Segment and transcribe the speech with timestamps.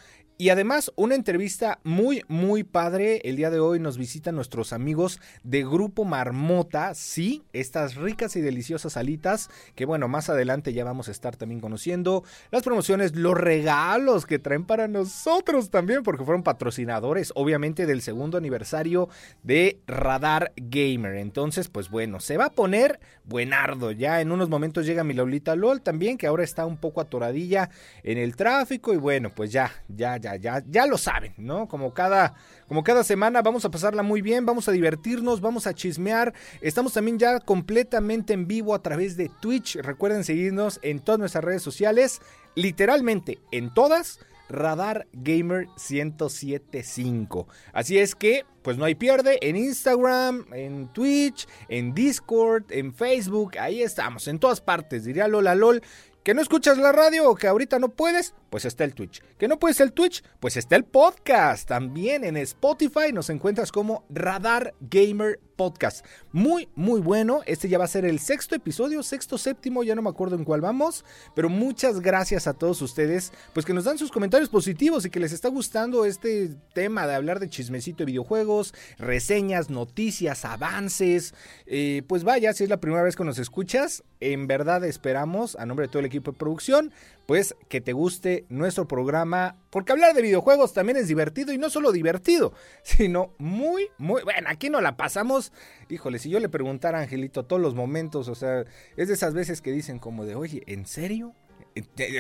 [0.42, 3.20] Y además, una entrevista muy, muy padre.
[3.22, 6.96] El día de hoy nos visitan nuestros amigos de Grupo Marmota.
[6.96, 11.60] Sí, estas ricas y deliciosas alitas que, bueno, más adelante ya vamos a estar también
[11.60, 12.24] conociendo.
[12.50, 18.36] Las promociones, los regalos que traen para nosotros también, porque fueron patrocinadores, obviamente, del segundo
[18.36, 19.08] aniversario
[19.44, 21.18] de Radar Gamer.
[21.18, 23.92] Entonces, pues bueno, se va a poner buenardo.
[23.92, 27.70] Ya en unos momentos llega mi Lolita LOL también, que ahora está un poco atoradilla
[28.02, 28.92] en el tráfico.
[28.92, 31.68] Y bueno, pues ya, ya, ya ya, ya, lo saben, ¿no?
[31.68, 32.34] Como cada,
[32.68, 36.32] como cada semana vamos a pasarla muy bien, vamos a divertirnos, vamos a chismear.
[36.60, 39.76] Estamos también ya completamente en vivo a través de Twitch.
[39.76, 42.20] Recuerden seguirnos en todas nuestras redes sociales,
[42.54, 44.18] literalmente en todas.
[44.52, 47.48] Radar Gamer 1075.
[47.72, 53.58] Así es que, pues no hay pierde, en Instagram, en Twitch, en Discord, en Facebook,
[53.58, 55.82] ahí estamos, en todas partes, diría Lola LOL.
[56.22, 58.32] ¿Que no escuchas la radio o que ahorita no puedes?
[58.48, 59.24] Pues está el Twitch.
[59.38, 60.22] ¿Que no puedes el Twitch?
[60.38, 61.68] Pues está el podcast.
[61.68, 66.04] También en Spotify nos encuentras como Radar Gamer Podcast.
[66.32, 67.40] Muy, muy bueno.
[67.46, 70.44] Este ya va a ser el sexto episodio, sexto, séptimo, ya no me acuerdo en
[70.44, 71.04] cuál vamos.
[71.34, 75.20] Pero muchas gracias a todos ustedes, pues que nos dan sus comentarios positivos y que
[75.20, 81.34] les está gustando este tema de hablar de chismecito de videojuegos, reseñas, noticias, avances.
[81.66, 85.66] Eh, pues vaya, si es la primera vez que nos escuchas, en verdad esperamos, a
[85.66, 86.92] nombre de todo el equipo de producción,
[87.26, 91.70] pues que te guste nuestro programa, porque hablar de videojuegos también es divertido y no
[91.70, 92.52] solo divertido,
[92.82, 95.52] sino muy, muy, bueno, aquí no la pasamos,
[95.88, 98.64] híjole, si yo le preguntara a Angelito todos los momentos, o sea,
[98.96, 101.34] es de esas veces que dicen como de, oye, ¿en serio?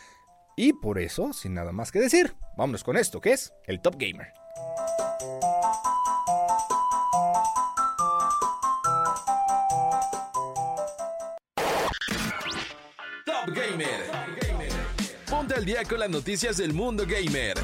[0.56, 3.96] Y por eso, sin nada más que decir, vámonos con esto, que es el Top
[3.98, 4.28] Gamer.
[13.50, 14.04] Gamer.
[15.28, 17.56] Ponte al día con las noticias del mundo gamer.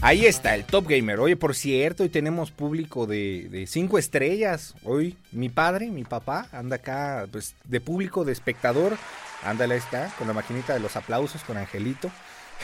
[0.00, 1.18] Ahí está, el Top Gamer.
[1.18, 4.74] Oye, por cierto, hoy tenemos público de, cinco estrellas.
[4.84, 8.96] Hoy mi padre, mi papá, anda acá, pues, de público, de espectador.
[9.44, 12.10] Ándale, está, con la maquinita de los aplausos, con Angelito.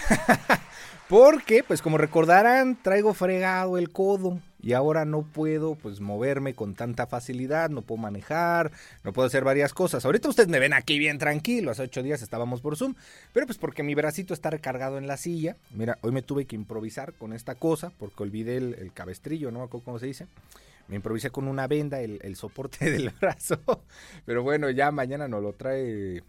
[1.09, 6.75] Porque, pues como recordarán, traigo fregado el codo y ahora no puedo pues moverme con
[6.75, 8.73] tanta facilidad, no puedo manejar,
[9.03, 10.07] no puedo hacer varias cosas.
[10.07, 12.95] Ahorita ustedes me ven aquí bien tranquilo, hace ocho días estábamos por Zoom,
[13.35, 15.59] pero pues porque mi bracito está recargado en la silla.
[15.75, 19.69] Mira, hoy me tuve que improvisar con esta cosa porque olvidé el, cabestrillo, ¿no?
[19.69, 20.29] ¿Cómo se dice?
[20.89, 23.59] Me improvisé con una venda, el, el soporte del brazo,
[24.25, 26.23] pero bueno, ya mañana nos lo trae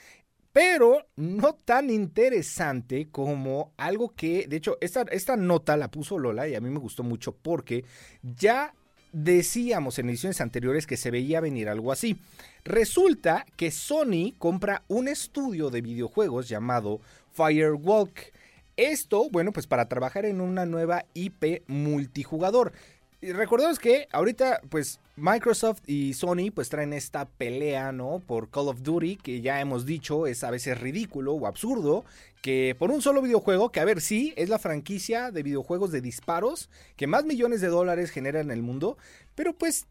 [0.51, 6.48] pero no tan interesante como algo que, de hecho, esta, esta nota la puso Lola
[6.48, 7.86] y a mí me gustó mucho porque
[8.24, 8.74] ya
[9.12, 12.19] decíamos en ediciones anteriores que se veía venir algo así.
[12.63, 17.00] Resulta que Sony compra un estudio de videojuegos llamado
[17.31, 18.33] Firewalk
[18.80, 22.72] esto, bueno, pues para trabajar en una nueva IP multijugador.
[23.21, 28.24] Y recordemos que ahorita, pues Microsoft y Sony pues traen esta pelea, ¿no?
[28.25, 32.06] Por Call of Duty, que ya hemos dicho es a veces ridículo o absurdo,
[32.42, 36.00] que por un solo videojuego, que a ver, sí, es la franquicia de videojuegos de
[36.00, 38.98] disparos que más millones de dólares genera en el mundo,
[39.36, 39.86] pero pues,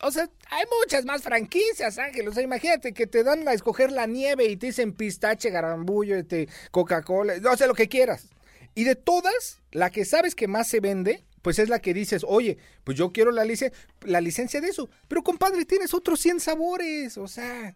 [0.00, 3.90] o sea, hay muchas más franquicias, Ángel, o sea, imagínate que te dan a escoger
[3.90, 8.28] la nieve y te dicen pistache, garambullo, este, Coca-Cola, no sé, lo que quieras.
[8.76, 12.24] Y de todas, la que sabes que más se vende pues es la que dices,
[12.26, 14.88] oye, pues yo quiero la, licencia, la licencia de eso.
[15.08, 17.74] Pero compadre, tienes otros 100 sabores, o sea,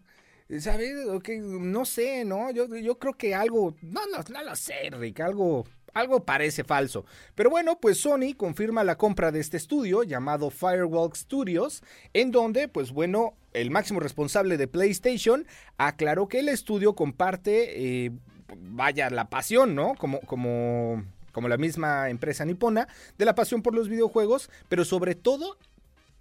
[0.59, 0.93] ¿sabes?
[1.39, 2.51] no sé, ¿no?
[2.51, 7.05] Yo, yo creo que algo, no, no, no lo sé, Rick, algo, algo parece falso.
[7.33, 11.81] Pero bueno, pues Sony confirma la compra de este estudio llamado Firewalk Studios,
[12.13, 18.11] en donde, pues bueno, el máximo responsable de PlayStation aclaró que el estudio comparte, eh,
[18.57, 19.95] vaya, la pasión, ¿no?
[19.95, 21.03] Como, como
[21.35, 22.87] como la misma empresa nipona,
[23.17, 25.57] de la pasión por los videojuegos, pero sobre todo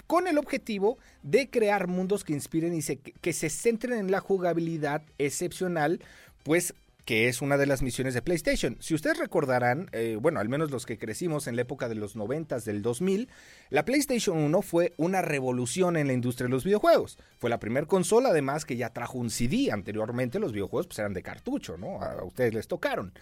[0.08, 5.02] con el objetivo de crear mundos que inspiren y que se centren en la jugabilidad
[5.18, 6.00] excepcional,
[6.42, 8.76] pues que es una de las misiones de PlayStation.
[8.80, 12.16] Si ustedes recordarán, eh, bueno, al menos los que crecimos en la época de los
[12.16, 13.28] 90 del 2000,
[13.70, 17.18] la PlayStation 1 fue una revolución en la industria de los videojuegos.
[17.38, 19.70] Fue la primera consola, además, que ya trajo un CD.
[19.70, 22.00] Anteriormente los videojuegos pues, eran de cartucho, ¿no?
[22.00, 23.12] A ustedes les tocaron.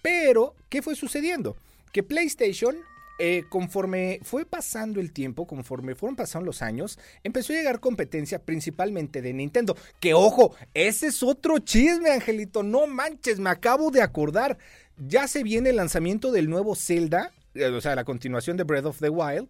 [0.00, 1.56] Pero, ¿qué fue sucediendo?
[1.92, 2.76] Que PlayStation
[3.18, 8.40] eh, conforme fue pasando el tiempo, conforme fueron pasando los años, empezó a llegar competencia
[8.40, 9.76] principalmente de Nintendo.
[10.00, 12.62] Que ojo, ese es otro chisme, Angelito.
[12.62, 14.58] No manches, me acabo de acordar.
[14.96, 18.86] Ya se viene el lanzamiento del nuevo Zelda, eh, o sea, la continuación de Breath
[18.86, 19.48] of the Wild.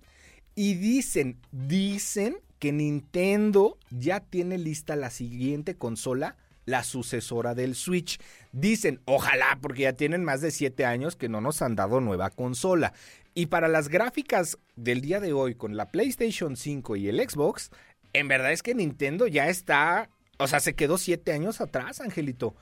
[0.55, 8.19] Y dicen, dicen que Nintendo ya tiene lista la siguiente consola la sucesora del Switch.
[8.53, 12.31] Dicen, ojalá, porque ya tienen más de siete años que no nos han dado nueva
[12.31, 12.93] consola.
[13.35, 17.71] Y para las gráficas del día de hoy con la PlayStation 5 y el Xbox,
[18.13, 22.55] en verdad es que Nintendo ya está, o sea, se quedó siete años atrás, Angelito.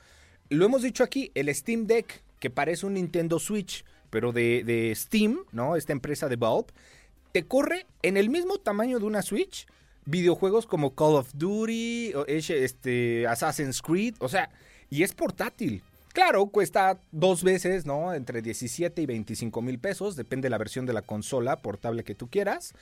[0.48, 4.94] Lo hemos dicho aquí, el Steam Deck, que parece un Nintendo Switch, pero de, de
[4.94, 5.76] Steam, ¿no?
[5.76, 6.72] Esta empresa de Valve,
[7.32, 9.66] te corre en el mismo tamaño de una Switch
[10.04, 14.50] videojuegos como Call of Duty, este, Assassin's Creed, o sea,
[14.90, 15.82] y es portátil.
[16.12, 18.12] Claro, cuesta dos veces, ¿no?
[18.12, 22.14] Entre 17 y 25 mil pesos, depende de la versión de la consola portable que
[22.14, 22.74] tú quieras.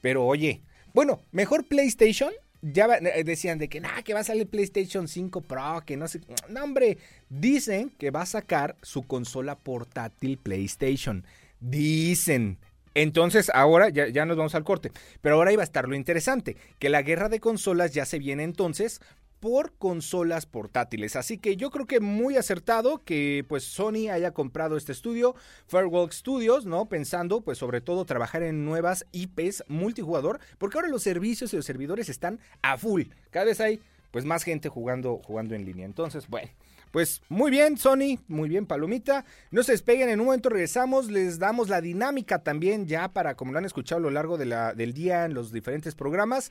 [0.00, 0.62] Pero oye,
[0.92, 2.30] bueno, mejor PlayStation.
[2.62, 6.08] Ya eh, decían de que, nada, que va a salir PlayStation 5 Pro, que no
[6.08, 6.20] sé.
[6.48, 6.96] No, hombre,
[7.28, 11.26] dicen que va a sacar su consola portátil PlayStation.
[11.60, 12.58] Dicen,
[12.94, 14.92] entonces, ahora ya, ya, nos vamos al corte.
[15.20, 18.44] Pero ahora iba a estar lo interesante, que la guerra de consolas ya se viene
[18.44, 19.00] entonces
[19.44, 21.16] por consolas portátiles.
[21.16, 25.34] Así que yo creo que muy acertado que pues Sony haya comprado este estudio,
[25.66, 26.88] Fairwalk Studios, ¿no?
[26.88, 31.66] Pensando pues sobre todo trabajar en nuevas IPs multijugador, porque ahora los servicios y los
[31.66, 33.02] servidores están a full.
[33.28, 33.82] Cada vez hay
[34.12, 35.84] pues más gente jugando jugando en línea.
[35.84, 36.48] Entonces, bueno,
[36.94, 39.24] pues muy bien, Sony, muy bien, Palomita.
[39.50, 43.52] No se despeguen, en un momento regresamos, les damos la dinámica también ya para, como
[43.52, 46.50] lo han escuchado a lo largo de la, del día en los diferentes programas.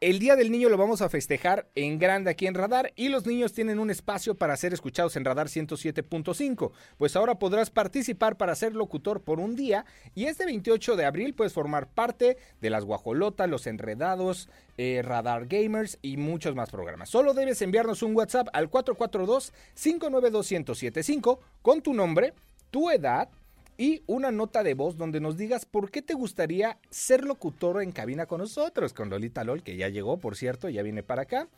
[0.00, 3.26] El Día del Niño lo vamos a festejar en grande aquí en Radar y los
[3.26, 6.72] niños tienen un espacio para ser escuchados en Radar 107.5.
[6.96, 11.34] Pues ahora podrás participar para ser locutor por un día y este 28 de abril
[11.34, 17.10] puedes formar parte de las Guajolotas, los Enredados, eh, Radar Gamers y muchos más programas.
[17.10, 22.32] Solo debes enviarnos un WhatsApp al 442-592-1075 con tu nombre,
[22.70, 23.28] tu edad,
[23.80, 27.92] y una nota de voz donde nos digas por qué te gustaría ser locutor en
[27.92, 31.48] cabina con nosotros, con Lolita LOL, que ya llegó, por cierto, ya viene para acá.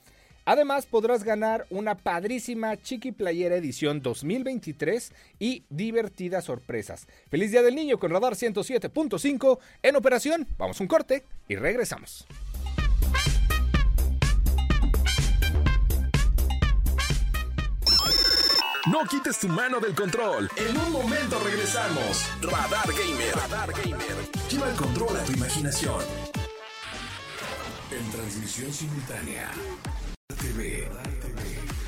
[0.44, 7.08] Además podrás ganar una padrísima Chiqui Playera edición 2023 y divertidas sorpresas.
[7.28, 10.46] Feliz Día del Niño con Radar 107.5 en operación.
[10.58, 12.24] Vamos un corte y regresamos.
[18.90, 20.50] No quites tu mano del control.
[20.56, 22.26] En un momento regresamos.
[22.40, 23.32] Radar Gamer.
[23.36, 24.16] Radar Gamer.
[24.50, 26.02] Lleva el control a tu imaginación.
[27.92, 29.50] En transmisión simultánea.
[30.40, 30.90] TV.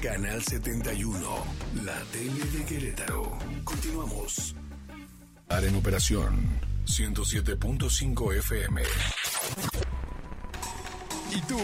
[0.00, 1.44] Canal 71.
[1.82, 3.38] La tele de Querétaro.
[3.64, 4.54] Continuamos.
[5.50, 6.60] En operación.
[6.86, 8.82] 107.5 FM.
[11.32, 11.58] ¿Y tú?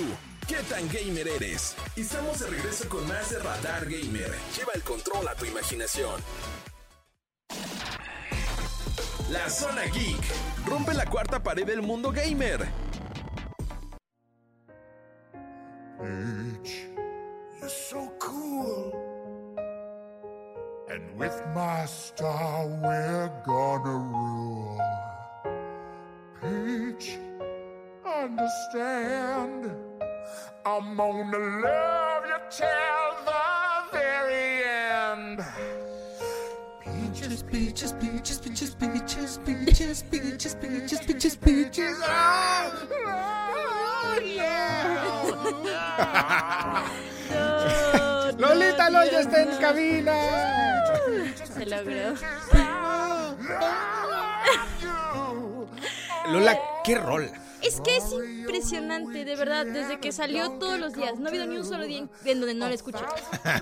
[0.51, 1.77] ¿Qué tan gamer eres?
[1.95, 4.33] Estamos de regreso con más de Radar Gamer.
[4.57, 6.21] Lleva el control a tu imaginación.
[9.31, 10.21] La Zona Geek.
[10.67, 12.69] Rompe la cuarta pared del mundo gamer.
[16.01, 16.89] Peach,
[17.61, 18.93] you're so cool.
[20.89, 24.81] And with my star, we're gonna rule.
[26.41, 27.21] Peach,
[28.05, 29.90] understand.
[30.65, 35.45] I'm gonna love you till the very end.
[36.85, 41.97] Peaches, peaches, peaches, peaches, peaches, peaches, peaches, peaches, peaches, peaches.
[42.03, 42.73] Oh,
[43.07, 44.51] oh yeah.
[48.39, 50.15] Lolita Lol ya está en cabina.
[51.45, 52.15] Se logró.
[56.31, 57.29] Lola, qué rola.
[57.63, 61.19] Es que es impresionante, de verdad, desde que salió todos los días.
[61.19, 63.05] No ha habido ni un solo día en, donde no la escucho.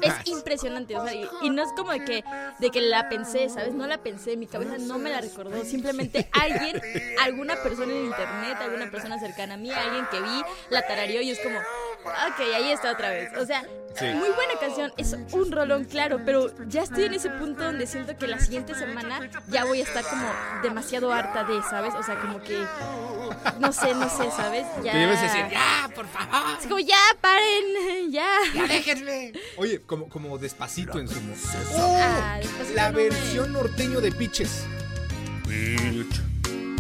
[0.02, 2.24] Es impresionante, o sea, y, y no es como de que,
[2.58, 3.74] de que la pensé, ¿sabes?
[3.74, 5.64] No la pensé, mi cabeza no me la recordó.
[5.64, 6.80] Simplemente alguien,
[7.22, 11.30] alguna persona en internet, alguna persona cercana a mí, alguien que vi, la tarareó y
[11.30, 13.30] es como, ok, ahí está otra vez.
[13.36, 13.64] O sea,
[13.98, 14.04] Sí.
[14.14, 18.16] muy buena canción, es un rolón, claro, pero ya estoy en ese punto donde siento
[18.16, 20.30] que la siguiente semana ya voy a estar como
[20.62, 21.94] demasiado harta de, ¿sabes?
[21.94, 22.62] O sea, como que,
[23.60, 24.66] no sé, no sé, ¿sabes?
[24.82, 24.92] Ya.
[24.92, 26.58] Te debes decir, ya, por favor.
[26.60, 28.28] Es como, ya, paren, ya.
[28.54, 29.32] Ya déjenme.
[29.56, 31.34] Oye, como, como despacito en su mo-
[31.78, 32.42] Ah, ¡Oh!
[32.42, 34.64] Despacito La no, versión norteño de Pitches.
[35.46, 36.20] Peach,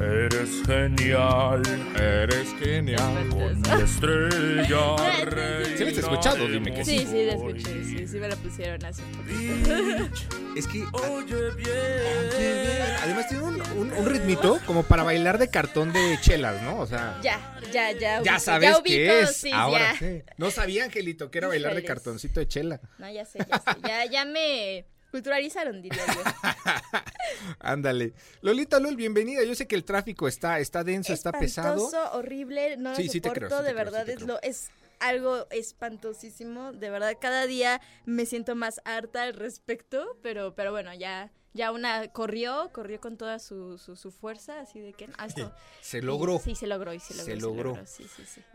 [0.00, 1.62] eres genial.
[1.96, 3.28] Eres genial.
[3.30, 4.96] Con mi estrella
[5.76, 6.46] ¿Sí la has escuchado?
[6.48, 6.98] Dime que sí.
[7.00, 10.18] Sí, sí, la escuché, sí, sí me la pusieron hace un poquito.
[10.56, 12.96] Es que Oye bien.
[13.02, 16.78] además tiene un, un- un ritmito como para bailar de cartón de chelas, ¿no?
[16.80, 17.38] O sea, Ya,
[17.72, 17.98] ya, ya.
[18.00, 19.36] ya ubico, sabes ya qué ubico, es.
[19.36, 19.98] sí, Ahora ya.
[19.98, 20.22] sí.
[20.36, 22.80] No sabía, Angelito, que era bailar de cartoncito de chela.
[22.98, 23.80] No, ya sé, ya sé.
[23.86, 26.22] Ya, ya me culturalizaron, diría yo.
[27.60, 28.12] Ándale.
[28.42, 29.42] Lolita Lol, bienvenida.
[29.44, 31.88] Yo sé que el tráfico está, está denso, está pesado.
[32.12, 34.70] Horrible, no lo Sí, sí te creo, sí te de creo, verdad es lo es
[35.00, 36.72] algo espantosísimo.
[36.72, 41.72] De verdad, cada día me siento más harta al respecto, pero, pero bueno, ya, ya
[41.72, 45.52] una corrió, corrió con toda su, su, su fuerza, así de que ah, esto.
[45.82, 46.38] Se logró.
[46.38, 47.34] Sí, se logró y se logró.
[47.34, 47.86] Se logró.
[47.86, 48.06] Sí.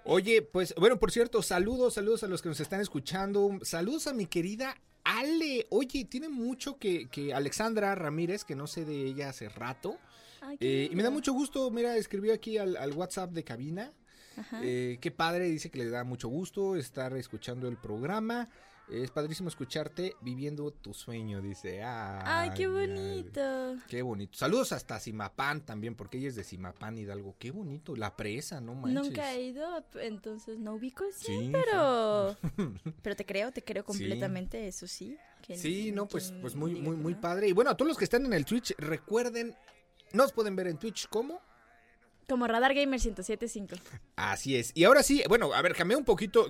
[0.06, 3.60] Oye, pues, bueno, por cierto, saludos, saludos a los que nos están escuchando.
[3.62, 5.68] Saludos a mi querida Ale.
[5.70, 9.98] Oye, tiene mucho que, que Alexandra Ramírez, que no sé de ella hace rato.
[10.42, 13.92] Ay, Eh, y me da mucho gusto, mira, escribió aquí al, al WhatsApp de cabina.
[14.38, 14.62] Ajá.
[14.64, 18.50] Eh, qué padre, dice que le da mucho gusto estar escuchando el programa.
[18.90, 21.82] Es padrísimo escucharte viviendo tu sueño, dice.
[21.84, 22.88] Ay, qué madre.
[22.94, 23.76] bonito.
[23.88, 24.38] Qué bonito.
[24.38, 27.36] Saludos hasta Simapán también, porque ella es de Simapán Hidalgo.
[27.40, 27.96] Qué bonito.
[27.96, 29.04] La presa, no manches.
[29.06, 32.36] Nunca he ido, entonces no ubico el Sí, pero
[33.02, 35.18] pero te creo, te creo completamente, eso sí.
[35.42, 37.48] que- Sí, no, pues, pues muy, muy, muy padre.
[37.48, 39.56] Y bueno, a todos los que están en el Twitch, recuerden,
[40.12, 41.42] nos pueden ver en Twitch, ¿cómo?
[42.28, 43.76] Como Radar Gamer 1075.
[44.16, 44.72] Así es.
[44.74, 46.48] Y ahora sí, bueno, a ver, cambié un poquito.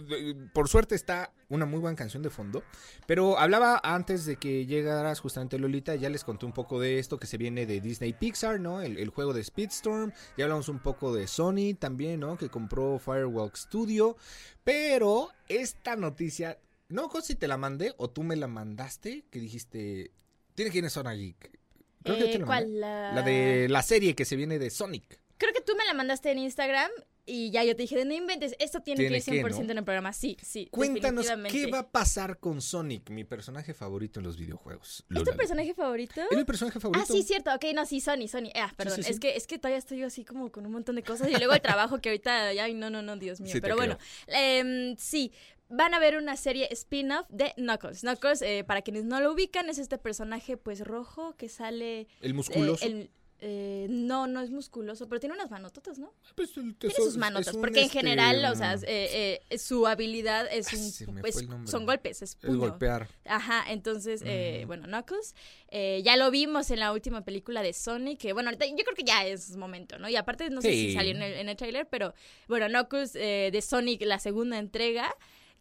[0.53, 2.63] Por suerte está una muy buena canción de fondo.
[3.07, 7.17] Pero hablaba antes de que llegaras justamente Lolita, ya les conté un poco de esto
[7.19, 8.81] que se viene de Disney Pixar, ¿no?
[8.81, 10.11] El, el juego de Speedstorm.
[10.37, 12.37] Ya hablamos un poco de Sony también, ¿no?
[12.37, 14.15] Que compró Firewalk Studio.
[14.63, 19.39] Pero esta noticia, no sé si te la mandé o tú me la mandaste, que
[19.39, 20.11] dijiste,
[20.55, 21.59] tiene que ir en Sonic.
[22.03, 22.79] Creo que yo Eh, te la ¿Cuál?
[22.79, 25.19] La de la serie que se viene de Sonic.
[25.37, 26.89] Creo que tú me la mandaste en Instagram
[27.25, 29.71] y ya yo te dije, no inventes, esto tiene, Tiene que ir que, 100% ¿no?
[29.71, 30.11] en el programa.
[30.11, 34.99] Sí, sí, Cuéntanos qué va a pasar con Sonic, mi personaje favorito en los videojuegos.
[34.99, 35.37] ¿Es tu Lola.
[35.37, 36.21] personaje favorito?
[36.29, 37.05] ¿Es mi personaje favorito?
[37.07, 37.53] Ah, sí, cierto.
[37.53, 38.49] Ok, no, sí, Sony, Sony.
[38.55, 38.97] Ah, perdón.
[38.97, 39.11] sí, sí.
[39.11, 41.29] Es, que, es que todavía estoy así como con un montón de cosas.
[41.29, 43.53] Y luego el trabajo que ahorita, ay, no, no, no, Dios mío.
[43.61, 43.97] Pero bueno,
[44.27, 45.31] em, sí.
[45.69, 48.01] Van a ver una serie spin-off de Knuckles.
[48.01, 52.07] Knuckles, eh, para quienes no lo ubican, es este personaje pues rojo que sale...
[52.21, 52.85] El eh, musculoso.
[52.85, 53.09] el-
[53.45, 56.13] eh, no, no es musculoso, pero tiene unas manototas, ¿no?
[56.33, 59.85] Pues, el Tiene sus manotas, porque en este, general, o sea, mm, eh, eh, su
[59.85, 60.91] habilidad es Ah, un...
[60.91, 61.69] se me es- fue el nombre.
[61.69, 62.57] son golpes, es es puño.
[62.59, 63.09] golpear.
[63.25, 64.67] Ajá, entonces, eh, Mm.
[64.67, 65.35] bueno, Knuckles,
[65.67, 68.95] eh, ya lo vimos en la última película de Sonic, que bueno, ahorita yo creo
[68.95, 70.07] que ya es momento, ¿no?
[70.07, 72.13] Y aparte, no sé si salió en el, en el trailer, pero
[72.47, 75.13] bueno, Knuckles eh, de Sonic, la segunda entrega,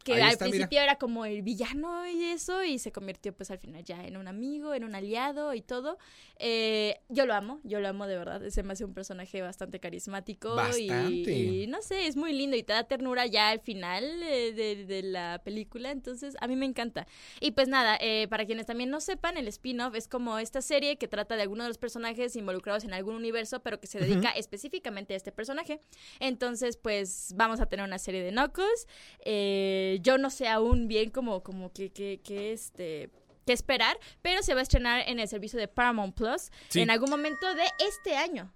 [0.04, 0.56] que Ahí al está, mira.
[0.58, 4.16] principio era como el villano y eso, y se convirtió pues al final ya en
[4.16, 5.98] un amigo, en un aliado y todo.
[6.38, 9.78] Eh, yo lo amo, yo lo amo de verdad, se me hace un personaje bastante
[9.80, 11.32] carismático y- Bastante.
[11.32, 14.86] Y, no sé, es muy lindo y te da ternura ya al final eh, de,
[14.86, 17.06] de la película, entonces a mí me encanta.
[17.40, 20.96] Y pues nada, eh, para quienes también no sepan, el spin-off es como esta serie
[20.96, 24.30] que trata de alguno de los personajes involucrados en algún universo, pero que se dedica
[24.30, 25.80] específicamente a este personaje.
[26.20, 28.86] Entonces, pues vamos a tener una serie de Knuckles.
[29.24, 33.10] Eh, yo no sé aún bien como, como que, que, que este
[33.44, 36.80] que esperar, pero se va a estrenar en el servicio de Paramount Plus Sí.
[36.80, 38.52] en algún momento de este año.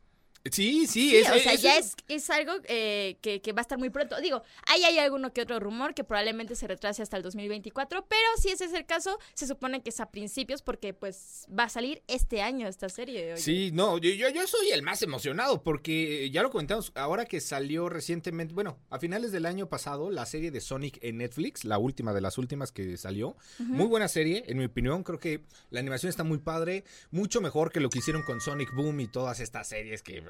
[0.53, 3.61] Sí, sí, Sí, es, o sea, es- ya es, es algo eh, que, que va
[3.61, 4.21] a estar muy pronto.
[4.21, 8.23] Digo, ahí hay alguno que otro rumor que probablemente se retrase hasta el 2024, pero
[8.41, 11.69] si ese es el caso, se supone que es a principios porque pues va a
[11.69, 13.33] salir este año esta serie.
[13.35, 13.43] oye.
[13.43, 17.41] Sí, no, yo, yo, yo soy el más emocionado porque ya lo comentamos, ahora que
[17.41, 21.79] salió recientemente, bueno, a finales del año pasado, la serie de Sonic en Netflix, la
[21.79, 23.37] última de las últimas que salió.
[23.59, 27.71] Muy buena serie, en mi opinión, creo que la animación está muy padre, mucho mejor
[27.73, 30.23] que lo que hicieron con Sonic Boom y todas estas series que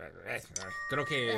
[0.90, 1.32] creo que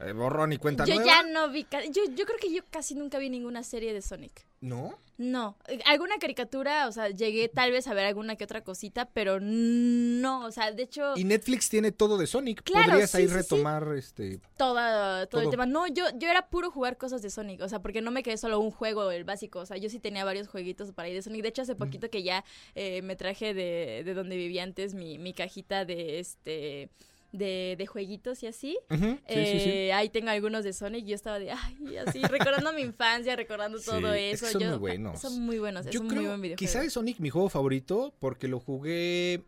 [0.00, 1.06] eh, borrón y cuenta Yo nueva.
[1.10, 4.44] ya no vi, yo, yo creo que yo casi nunca vi ninguna serie de Sonic.
[4.60, 4.98] ¿No?
[5.18, 5.56] No,
[5.86, 10.44] alguna caricatura, o sea, llegué tal vez a ver alguna que otra cosita, pero no,
[10.44, 11.14] o sea, de hecho...
[11.16, 12.62] Y Netflix tiene todo de Sonic.
[12.62, 13.34] Claro, Podrías sí, ahí sí, sí.
[13.34, 14.40] retomar este.
[14.58, 15.50] toda, todo, el Todo.
[15.52, 15.64] tema.
[15.64, 18.36] No, yo, yo era puro jugar cosas de Sonic, o sea, porque no me quedé
[18.36, 21.22] solo un juego, el básico, o sea, yo sí tenía varios jueguitos para ir de
[21.22, 21.40] Sonic.
[21.42, 25.16] De hecho, hace poquito que ya eh, me traje de, de donde vivía antes mi,
[25.16, 26.90] mi cajita de este...
[27.36, 28.78] De, de jueguitos y así.
[28.90, 29.28] Sí, sí, sí.
[29.28, 33.80] Eh, Ahí tengo algunos de Sonic yo estaba de, ay, así, recordando mi infancia, recordando
[33.80, 34.52] todo es que eso.
[34.52, 35.20] son yo- muy buenos.
[35.20, 36.58] Son muy buenos, es Yo un creo, muy buen videojuego.
[36.58, 39.44] quizá es Sonic mi juego favorito porque lo jugué.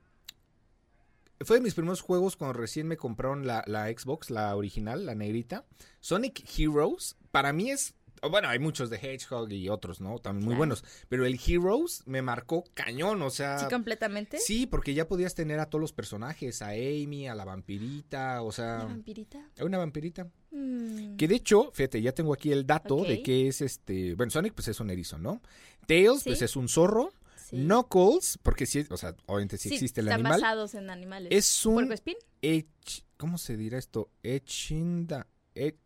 [1.40, 5.14] Fue de mis primeros juegos cuando recién me compraron la, la Xbox, la original, la
[5.14, 5.64] negrita.
[6.00, 7.94] Sonic Heroes, para mí es.
[8.30, 10.18] Bueno, hay muchos de Hedgehog y otros, ¿no?
[10.18, 10.58] También muy Claro.
[10.58, 10.84] buenos.
[11.08, 13.58] Pero el Heroes me marcó cañón, o sea.
[13.58, 14.38] Sí, completamente.
[14.38, 18.52] Sí, porque ya podías tener a todos los personajes, a Amy, a la vampirita, o
[18.52, 18.78] sea.
[18.78, 19.48] ¿La vampirita?
[19.58, 20.28] a una vampirita.
[20.50, 21.16] Mm.
[21.16, 24.14] Que de hecho, fíjate, ya tengo aquí el dato de que es este.
[24.14, 25.40] Bueno, Sonic, pues es un erizo, ¿no?
[25.86, 26.30] Tails, Sí.
[26.30, 27.12] pues es un zorro.
[27.36, 27.56] Sí.
[27.56, 30.40] Knuckles, porque sí, o sea, obviamente sí, Sí, existe el están animal.
[30.42, 31.28] basados en animales.
[31.32, 32.16] Es un ¿Puercoespín?
[32.42, 34.10] ech- ¿Cómo se dirá esto?
[34.22, 35.26] Echinda.
[35.54, 35.76] E-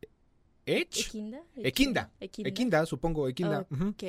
[0.66, 1.06] ¿Ech?
[1.06, 1.42] ¿Equinda?
[1.56, 2.10] Equinda.
[2.20, 2.48] Equinda.
[2.48, 3.66] Equinda, supongo, Equinda.
[3.88, 4.02] Ok.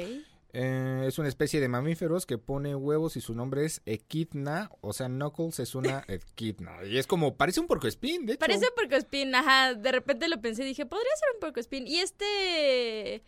[0.56, 4.70] Eh, es una especie de mamíferos que pone huevos y su nombre es Equidna.
[4.82, 6.86] O sea, Knuckles es una Equidna.
[6.86, 8.40] Y es como, parece un porcoespín, de hecho.
[8.40, 9.74] Parece un porcoespín, ajá.
[9.74, 11.88] De repente lo pensé y dije, podría ser un porcoespín.
[11.88, 13.24] Y este.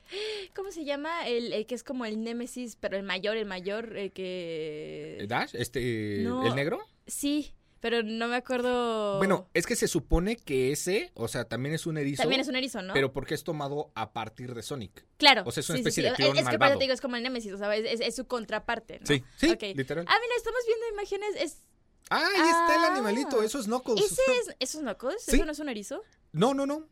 [0.55, 1.27] ¿Cómo se llama?
[1.27, 5.17] El, el que es como el Némesis, pero el mayor, el mayor, el que.
[5.21, 5.55] ¿Eh, ¿Dash?
[5.55, 6.45] Este, No.
[6.45, 6.79] ¿El negro?
[7.07, 7.55] Sí,
[7.85, 9.17] pero no me acuerdo.
[9.19, 12.23] Bueno, es que se supone que ese, o sea, también es un erizo.
[12.23, 12.93] También es un erizo, ¿no?
[12.95, 15.05] Pero porque es tomado a partir de Sonic.
[15.17, 15.43] Claro.
[15.45, 16.09] o sea, es una sí, especie sí.
[16.09, 17.85] de clon Es, es que eso te digo, es como el Némesis, o sea, es,
[17.85, 19.05] es- es su contraparte, ¿no?
[19.05, 20.03] Sí, sí, literal.
[20.09, 21.29] Ah, mira, estamos viendo imágenes.
[21.39, 21.61] Es,
[22.09, 22.93] Ah, ahí está el Ah.
[22.93, 24.03] animalito, eso es Knuckles.
[24.03, 25.27] ¿Ese es, ¿Eso es Knuckles?
[25.27, 26.01] ¿Eso no es un erizo?
[26.31, 26.87] No, no, no.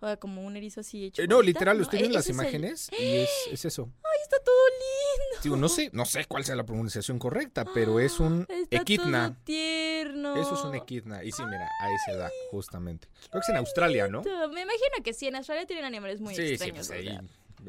[0.00, 1.22] O sea, como un erizo así hecho.
[1.22, 1.84] Eh, no, bolita, literal, lo ¿no?
[1.84, 3.88] estoy viendo E- las el- imágenes y es, es eso.
[4.02, 5.40] Ay, está todo lindo.
[5.42, 9.28] Digo, no sé, no sé cuál sea la pronunciación correcta, pero es un Está equidna.
[9.34, 10.36] todo tierno.
[10.36, 11.22] Eso es un equidna.
[11.24, 13.08] Y sí, mira, ahí se da, justamente.
[13.30, 14.22] Creo que es en Australia, ¿no?
[14.22, 16.88] Me imagino que sí, en Australia tienen animales muy Sí, sí, extraños.
[16.88, 17.06] pues o ahí.
[17.06, 17.22] sea.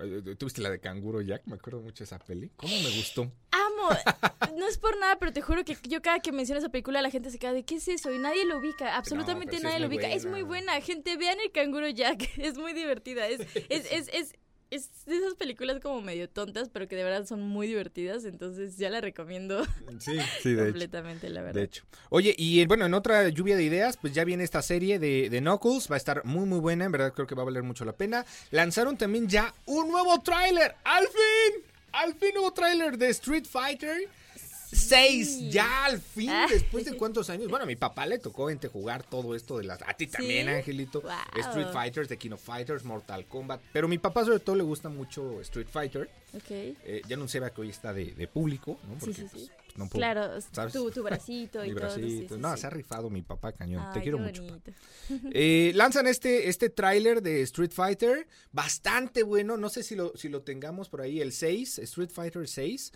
[0.03, 1.43] eh, ¿Tuviste la de Canguro Jack?
[1.45, 2.49] Me acuerdo mucho de esa peli.
[2.55, 3.31] ¿Cómo me gustó?
[3.51, 3.89] Amo,
[4.57, 7.09] no es por nada, pero te juro que yo cada que menciono esa película la
[7.11, 8.11] gente se queda de ¿qué es eso?
[8.11, 10.07] Y nadie lo ubica, absolutamente sí nadie es lo ubica.
[10.09, 10.37] Es buena.
[10.37, 14.33] muy buena, gente, vean el canguro Jack, es muy divertida, es, es, es, es,
[14.71, 18.77] es de esas películas como medio tontas, pero que de verdad son muy divertidas, entonces
[18.77, 19.63] ya la recomiendo
[19.99, 20.71] Sí, sí, de hecho.
[20.71, 21.59] completamente, la verdad.
[21.61, 21.83] De hecho.
[22.09, 25.29] Oye, y eh, bueno, en otra lluvia de ideas, pues ya viene esta serie de,
[25.29, 25.89] de Knuckles.
[25.89, 26.85] Va a estar muy, muy buena.
[26.85, 28.25] En verdad, creo que va a valer mucho la pena.
[28.51, 30.75] Lanzaron también ya un nuevo tráiler.
[30.83, 31.63] ¡Al fin!
[31.91, 34.09] ¡Al fin nuevo tráiler de Street Fighter!
[34.75, 36.47] 6, ya al fin, Ah.
[36.49, 37.47] después de cuántos años.
[37.49, 39.81] Bueno, a mi papá le tocó vente jugar todo esto de las.
[39.81, 41.01] A ti también, Angelito.
[41.01, 41.11] Wow.
[41.37, 43.61] Street Fighters, The King of Fighters, Mortal Kombat.
[43.73, 46.09] Pero a mi papá, sobre todo, le gusta mucho Street Fighter.
[46.33, 46.49] Ok.
[46.51, 48.95] Eh, ya anunciaba que hoy está de, de público, ¿no?
[48.95, 49.51] Sí, Porque, sí, pues, sí.
[49.77, 50.73] no puedo- Claro, ¿sabes?
[50.73, 51.95] tu, tu bracito y mi todo.
[51.95, 52.61] sí, sí, no, sí.
[52.61, 53.85] se ha rifado mi papá cañón.
[53.93, 54.43] Te quiero mucho.
[55.33, 60.29] Eh, lanzan este, este tráiler de Street Fighter, bastante bueno, no sé si lo, si
[60.29, 62.91] lo tengamos por ahí, el 6, Street Fighter 6.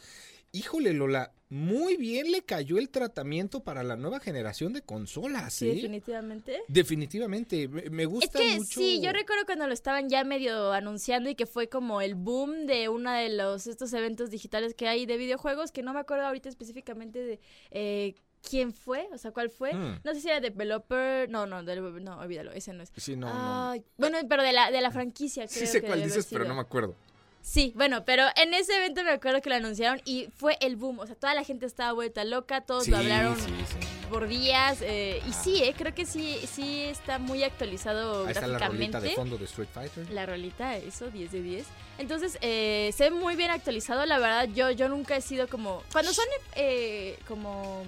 [0.51, 5.69] Híjole, Lola, muy bien le cayó el tratamiento para la nueva generación de consolas, Sí,
[5.69, 5.75] ¿eh?
[5.75, 6.61] definitivamente.
[6.67, 8.79] Definitivamente, me, me Es gusta que mucho.
[8.79, 12.65] sí, yo recuerdo cuando lo estaban ya medio anunciando y que fue como el boom
[12.65, 16.25] de uno de los estos eventos digitales que hay de videojuegos, que no me acuerdo
[16.25, 17.39] ahorita específicamente de
[17.71, 18.15] eh,
[18.47, 19.73] quién fue, o sea, cuál fue.
[19.73, 19.99] Mm.
[20.03, 22.91] No sé si era developer, no, no, no, olvídalo, ese no es.
[22.97, 23.27] Sí, no,
[23.75, 23.83] no.
[23.97, 26.55] Bueno, pero de la, de la franquicia, creo Sí sé que cuál dices, pero no
[26.55, 26.95] me acuerdo.
[27.41, 30.99] Sí, bueno, pero en ese evento me acuerdo que lo anunciaron y fue el boom.
[30.99, 33.87] O sea, toda la gente estaba vuelta loca, todos Sí, lo hablaron sí, sí.
[34.09, 34.79] por días.
[34.81, 38.97] eh, y sí, eh, creo que sí, sí está muy actualizado Ahí está la gráficamente.
[38.97, 40.11] rolita de fondo de Street Fighter.
[40.11, 41.65] La rolita, eso, 10 de 10.
[41.97, 44.47] Entonces, eh, se ve muy bien actualizado, la verdad.
[44.53, 45.81] Yo, yo nunca he sido como.
[45.91, 46.25] Cuando son
[46.55, 47.83] eh, como.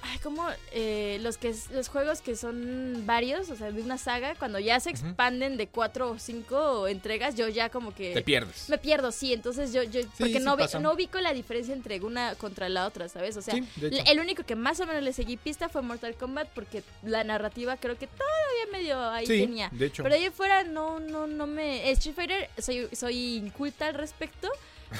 [0.00, 4.36] Ay, como eh, los que los juegos que son varios, o sea, de una saga,
[4.36, 8.68] cuando ya se expanden de cuatro o cinco entregas, yo ya como que Te pierdes.
[8.70, 9.32] me pierdo, sí.
[9.32, 10.78] Entonces yo, yo porque sí no, vi- pasa.
[10.78, 13.36] no ubico la diferencia entre una contra la otra, ¿sabes?
[13.36, 13.64] O sea, Sí,
[14.06, 17.76] el único que más o menos le seguí pista fue Mortal Kombat porque la narrativa
[17.76, 19.68] creo que todavía medio ahí Sí, tenía.
[19.72, 20.02] de hecho.
[20.04, 21.90] Pero de ahí fuera no, no, no me...
[21.90, 24.48] Street Fighter soy, soy inculta al respecto,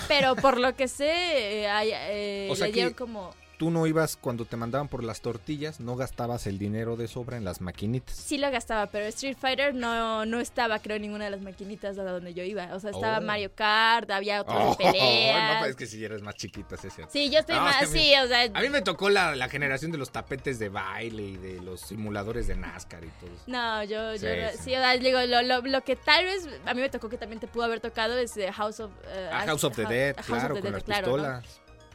[0.09, 3.33] pero por lo que sé, eh, hay- eh, O sea le dieron que- como...
[3.59, 7.37] Tú no ibas cuando te mandaban por las tortillas, no gastabas el dinero de sobra
[7.37, 8.15] en las maquinitas.
[8.17, 11.99] Sí lo gastaba, pero Street Fighter no, no estaba, creo, en ninguna de las maquinitas
[11.99, 12.73] a donde yo iba.
[12.75, 13.21] O sea, estaba Oh.
[13.21, 15.53] Mario Kart, había otros Oh, de peleas.
[15.55, 17.13] no, pues es que si eres más chiquita, es cierto.
[17.13, 17.91] Sí, yo estoy No, más...
[17.91, 18.43] mí- Sí, o sea...
[18.55, 21.81] A mí me tocó la, la generación de los tapetes de baile y de los
[21.81, 23.43] simuladores de NASCAR y todo eso.
[23.49, 24.71] No, yo, yo, Sí, sí, sí.
[24.77, 27.41] o sea, digo, lo, lo, lo que tal vez a mí me tocó que también
[27.41, 28.93] te pudo haber tocado es eh, House of...
[29.33, 31.43] Ah, House of the House- Dead, House claro, of the con Dead, las claro, ¿no?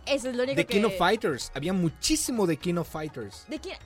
[0.06, 0.80] Eso es lo único De que...
[0.80, 3.46] King of Fighters, había muchísimo de King of Fighters.
[3.48, 3.78] ¿De quién?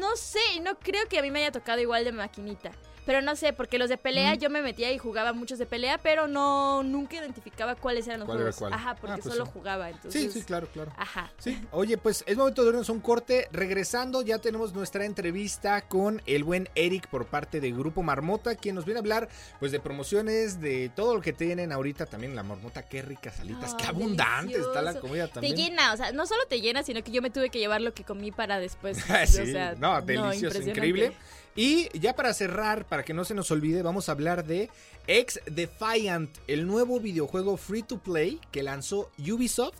[0.00, 2.70] No sé, no creo que a mí me haya tocado igual de maquinita.
[3.06, 5.98] Pero no sé, porque los de pelea yo me metía y jugaba muchos de pelea,
[5.98, 8.58] pero no nunca identificaba cuáles eran los ¿Cuál era juegos.
[8.58, 8.72] cuál?
[8.72, 9.50] Ajá, porque Ah, pues solo sí.
[9.52, 10.32] jugaba, entonces.
[10.32, 10.90] Sí, sí, claro, claro.
[10.96, 11.30] Ajá.
[11.38, 13.48] Sí, oye, pues es momento de darnos un corte.
[13.52, 18.74] Regresando, ya tenemos nuestra entrevista con el buen Eric por parte de Grupo Marmota, quien
[18.74, 19.28] nos viene a hablar
[19.60, 22.82] pues de promociones, de todo lo que tienen ahorita también la marmota.
[22.88, 25.00] Qué ricas alitas, qué abundante está la delicioso.
[25.00, 25.54] comida también.
[25.54, 27.80] Te llena, o sea, no solo te llena, sino que yo me tuve que llevar
[27.80, 28.96] lo que comí para después.
[29.26, 30.70] sí, o sea, no, delicioso, impresionante.
[30.70, 31.16] increíble.
[31.56, 34.70] Y ya para cerrar, para que no se nos olvide, vamos a hablar de
[35.06, 39.78] X Defiant, el nuevo videojuego free to play que lanzó Ubisoft,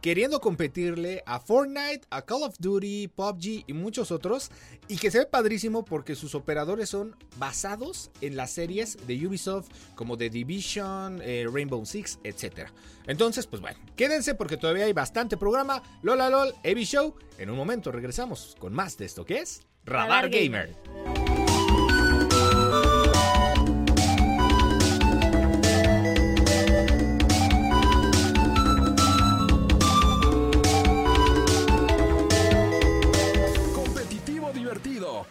[0.00, 4.52] queriendo competirle a Fortnite, a Call of Duty, PUBG y muchos otros,
[4.86, 9.68] y que se ve padrísimo porque sus operadores son basados en las series de Ubisoft
[9.96, 12.68] como The Division, eh, Rainbow Six, etc.
[13.08, 15.82] Entonces, pues bueno, quédense porque todavía hay bastante programa.
[16.02, 17.16] Lola LOL, Evi Show.
[17.38, 20.74] En un momento regresamos con más de esto que es Radar, Gamer,
[33.72, 35.24] competitivo, divertido.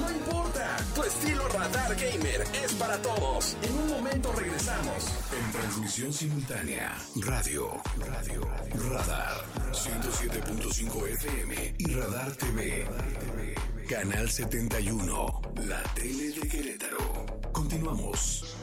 [0.00, 3.54] No importa, tu estilo Radar Gamer es para todos.
[3.60, 5.08] En un momento regresamos.
[5.30, 8.48] En transmisión simultánea, radio, radio,
[8.90, 12.86] radar, 107.5 FM y Radar TV.
[12.86, 13.73] Radar TV.
[13.88, 17.26] Canal 71, la tele de Querétaro.
[17.52, 18.56] Continuamos.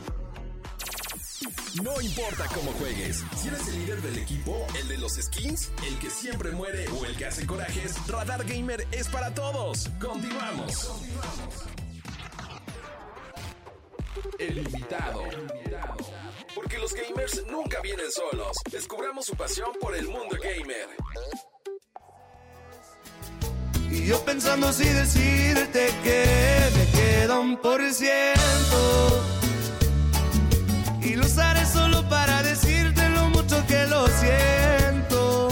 [1.84, 6.00] No importa cómo juegues, si eres el líder del equipo, el de los skins, el
[6.00, 9.90] que siempre muere o el que hace corajes, Radar Gamer es para todos.
[10.00, 10.92] Continuamos.
[14.40, 15.24] El invitado.
[16.56, 18.58] Porque los gamers nunca vienen solos.
[18.72, 20.90] Descubramos su pasión por el mundo gamer.
[23.92, 26.26] Y yo pensando si decirte que
[26.76, 29.24] me queda un por ciento.
[31.02, 35.50] Y lo usaré solo para decirte lo mucho que lo siento.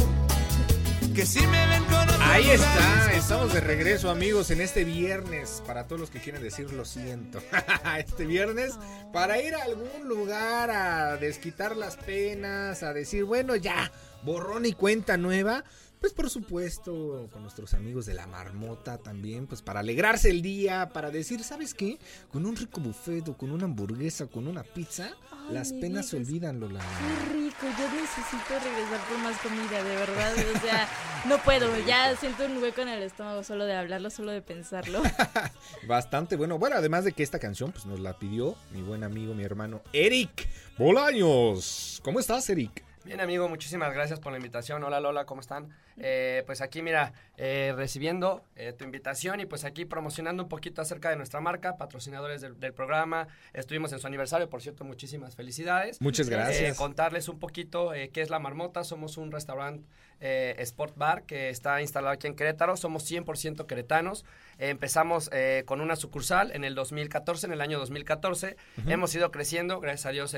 [1.13, 4.83] Que si me ven con otro Ahí está, es estamos de regreso amigos en este
[4.85, 7.39] viernes, para todos los que quieren decir lo siento,
[7.97, 8.73] este viernes
[9.13, 13.91] para ir a algún lugar a desquitar las penas, a decir, bueno ya,
[14.23, 15.63] borrón y cuenta nueva,
[15.99, 20.89] pues por supuesto con nuestros amigos de la marmota también, pues para alegrarse el día,
[20.93, 21.97] para decir, ¿sabes qué?
[22.31, 26.17] Con un rico buffet o con una hamburguesa, con una pizza, Ay, las penas se
[26.17, 26.79] olvidan, Lola.
[26.79, 30.33] Qué rico, yo necesito regresar por más comida, de verdad.
[30.55, 30.89] O sea,
[31.25, 35.01] no puedo, ya siento un hueco en el estómago solo de hablarlo, solo de pensarlo.
[35.87, 36.57] Bastante bueno.
[36.57, 39.81] Bueno, además de que esta canción pues nos la pidió mi buen amigo, mi hermano
[39.93, 41.99] Eric Bolaños.
[42.03, 42.88] ¿Cómo estás, Eric?
[43.05, 44.83] Bien, amigo, muchísimas gracias por la invitación.
[44.83, 45.69] Hola, Lola, ¿cómo están?
[45.97, 50.81] Eh, pues aquí, mira, eh, recibiendo eh, tu invitación y pues aquí promocionando un poquito
[50.81, 53.27] acerca de nuestra marca, patrocinadores del, del programa.
[53.53, 55.99] Estuvimos en su aniversario, por cierto, muchísimas felicidades.
[56.01, 56.77] Muchas Eh, gracias.
[56.77, 58.83] contarles un poquito eh, qué es La Marmota.
[58.83, 59.87] Somos un restaurante
[60.19, 62.75] eh, Sport Bar que está instalado aquí en Querétaro.
[62.75, 64.25] Somos 100% queretanos.
[64.57, 68.57] Empezamos eh, con una sucursal en el 2014, en el año 2014.
[68.87, 70.35] Hemos ido creciendo, gracias a Dios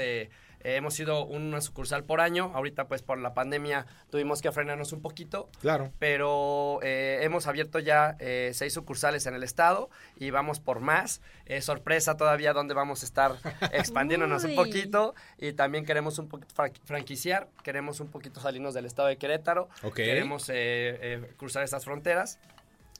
[0.63, 2.51] eh, hemos sido una sucursal por año.
[2.53, 5.49] Ahorita pues por la pandemia tuvimos que frenarnos un poquito.
[5.61, 5.91] Claro.
[5.99, 11.21] Pero eh, hemos abierto ya eh, seis sucursales en el estado y vamos por más.
[11.45, 13.33] Eh, sorpresa todavía donde vamos a estar
[13.73, 18.85] expandiéndonos un poquito y también queremos un poquito fra- franquiciar, queremos un poquito salirnos del
[18.85, 19.95] estado de Querétaro, Ok.
[19.95, 22.39] queremos eh, eh, cruzar estas fronteras.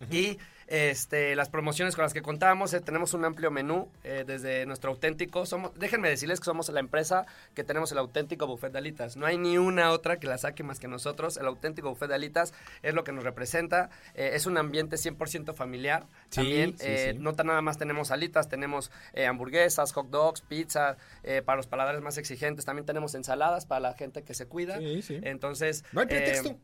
[0.09, 0.39] Y
[0.71, 4.91] este, las promociones con las que contamos, eh, tenemos un amplio menú eh, desde nuestro
[4.91, 5.45] auténtico.
[5.45, 9.17] Somos, déjenme decirles que somos la empresa que tenemos el auténtico buffet de alitas.
[9.17, 11.35] No hay ni una otra que la saque más que nosotros.
[11.35, 12.53] El auténtico buffet de alitas
[12.83, 13.89] es lo que nos representa.
[14.15, 16.05] Eh, es un ambiente 100% familiar.
[16.29, 17.17] Sí, También sí, sí.
[17.19, 18.91] no tan nada más tenemos alitas, tenemos
[19.27, 20.95] hamburguesas, hot dogs, pizza.
[21.43, 24.77] para los paladares más exigentes también tenemos ensaladas para la gente que se cuida.
[24.77, 25.19] Sí, sí.
[25.21, 25.83] Entonces...
[25.91, 26.55] No hay pretexto.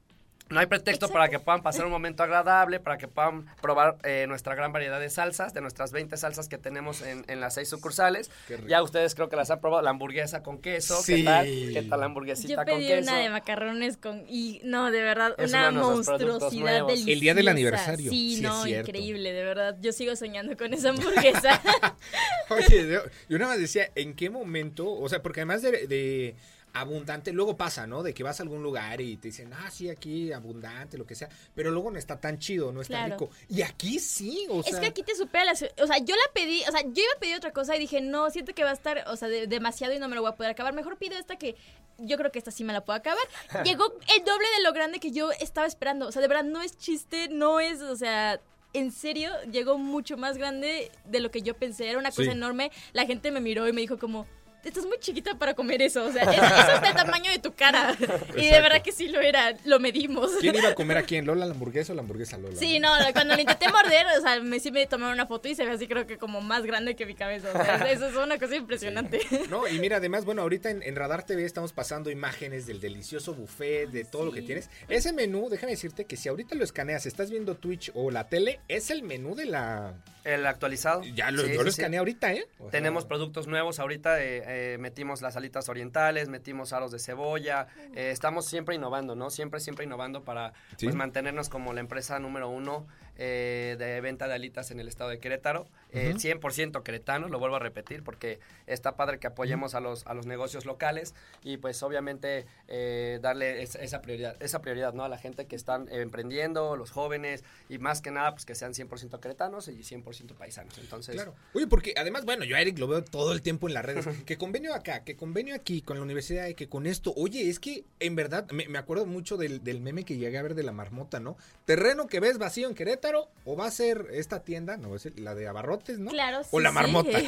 [0.50, 4.26] No hay pretexto para que puedan pasar un momento agradable, para que puedan probar eh,
[4.28, 7.70] nuestra gran variedad de salsas, de nuestras 20 salsas que tenemos en, en las seis
[7.70, 8.30] sucursales.
[8.68, 11.18] Ya ustedes creo que las han probado, la hamburguesa con queso, Sí.
[11.18, 11.46] ¿qué tal?
[11.46, 13.12] ¿Qué tal la hamburguesita Yo con pedí queso?
[13.12, 14.24] una de macarrones con.
[14.28, 17.12] Y no, de verdad, Es una de monstruosidad deliciosa.
[17.12, 18.12] El día del aniversario.
[18.12, 19.78] Sí, Sí, no, increíble, de verdad.
[19.82, 21.62] Yo sigo soñando con esa hamburguesa.
[22.50, 24.90] Oye, yo, yo nada más decía, ¿en qué momento?
[24.90, 26.36] O sea, porque además de, de
[26.80, 28.04] abundante, luego pasa, ¿no?
[28.04, 31.16] De que vas a algún lugar y te dicen, ah, sí, aquí abundante, lo que
[31.16, 33.14] sea, pero luego no está tan chido, no está Claro.
[33.20, 33.30] rico.
[33.50, 34.74] Y aquí sí, o sea.
[34.74, 35.52] Es que aquí te supera la...
[35.52, 35.56] O
[35.88, 36.62] sea, yo la pedí...
[36.68, 38.74] O sea, yo iba a pedir otra cosa y dije, no, siento que va a
[38.74, 40.74] estar, o sea, de- demasiado y no me lo voy a poder acabar.
[40.74, 41.56] Mejor pido esta que
[41.98, 43.24] yo creo que esta sí me la puedo acabar.
[43.66, 43.86] Llegó
[44.16, 46.08] el doble de lo grande que yo estaba esperando.
[46.08, 48.40] O sea, de verdad, no es chiste, no es, o sea...
[48.74, 51.90] En serio, llegó mucho más grande de lo que yo pensé.
[51.90, 52.30] Era una cosa Sí.
[52.30, 52.70] enorme.
[52.92, 54.28] La gente me miró y me dijo como...
[54.68, 56.06] Estás muy chiquita para comer eso.
[56.06, 57.96] O sea, es- eso es del tamaño de tu cara.
[58.36, 59.56] Y de verdad que sí lo era.
[59.66, 60.32] Lo medimos.
[60.40, 61.26] ¿Quién iba a comer a quién?
[61.26, 62.56] ¿Lola la hamburguesa o la hamburguesa Lola?
[62.58, 65.56] Sí, no, cuando lo intenté morder, o sea, me, sí me tomaron una foto y
[65.56, 67.50] se ve así creo que como más grande que mi cabeza.
[67.50, 69.20] O sea, eso es una cosa impresionante.
[69.50, 73.34] No, y mira, además, bueno, ahorita en, en Radar TV estamos pasando imágenes del delicioso
[73.34, 74.70] buffet, de todo lo que tienes.
[74.90, 78.60] Ese menú, déjame decirte que si ahorita lo escaneas, estás viendo Twitch o la tele,
[78.68, 79.94] es el menú de la...
[80.24, 81.04] El actualizado.
[81.16, 81.80] Ya lo, Sí, yo sí, lo sí.
[81.82, 82.46] escaneé ahorita, ¿eh?
[82.60, 87.00] O sea, Tenemos productos nuevos ahorita, eh, eh, metimos las alitas orientales, metimos aros de
[87.00, 89.30] cebolla, eh, estamos siempre innovando, ¿no?
[89.30, 90.86] Siempre, siempre innovando para Sí.
[90.88, 92.88] pues, mantenernos como la empresa número uno
[93.20, 95.68] eh, de venta de alitas en el estado de Querétaro.
[95.92, 100.14] Eh, 100% queretanos, lo vuelvo a repetir, porque está padre que apoyemos a, los, a
[100.14, 105.04] los negocios locales y pues obviamente eh, darle es- esa prioridad, esa prioridad, ¿no?
[105.06, 108.74] A la gente que están emprendiendo, los jóvenes y más que nada pues que sean
[108.74, 110.78] 100% queretanos y 100% paisanos.
[110.78, 111.34] Entonces, Claro.
[111.54, 114.06] Oye, porque además, bueno, yo a Eric lo veo todo el tiempo en las redes.
[114.26, 117.14] Que convenio acá, que convenio aquí con la universidad, y que con esto.
[117.16, 120.42] Oye, es que en verdad me, me acuerdo mucho del, del meme que llegué a
[120.42, 121.38] ver de la marmota, ¿no?
[121.66, 125.34] Terreno que ves vacío en Querétaro, o va a ser esta tienda, no, es la
[125.34, 126.12] de Abarrotes, ¿no?
[126.12, 126.50] Claro, sí.
[126.52, 127.18] O la marmota.
[127.20, 127.26] sí,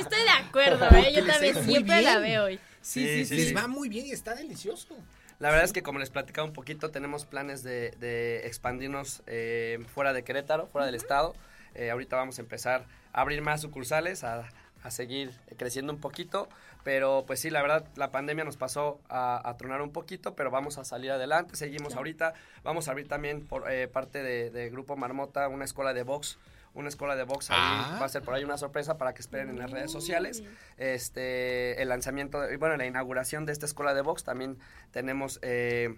[0.00, 1.12] estoy de acuerdo, ¿eh?
[1.14, 2.60] Yo les también siempre la veo hoy.
[2.80, 3.54] Sí, sí, Les sí.
[3.54, 4.96] va muy bien y está delicioso.
[5.38, 9.84] La verdad es que como les platicaba un poquito, tenemos planes de, de expandirnos eh,
[9.92, 11.34] fuera de Querétaro, fuera del estado.
[11.74, 14.48] Eh, ahorita vamos a empezar a abrir más sucursales, a,
[14.82, 16.48] a seguir creciendo un poquito.
[16.84, 20.52] Pero pues sí, la verdad, la pandemia nos pasó a, a tronar un poquito, pero
[20.52, 21.98] vamos a salir adelante, seguimos Claro.
[21.98, 22.34] ahorita.
[22.62, 26.38] Vamos a abrir también por eh, parte de, de Grupo Marmota una escuela de box.
[26.76, 27.98] Una escuela de box ahí Ah.
[28.00, 30.42] va a ser por ahí una sorpresa para que esperen en las redes sociales.
[30.76, 34.58] Este, el lanzamiento, de- bueno, la inauguración de esta escuela de box también
[34.92, 35.96] tenemos eh,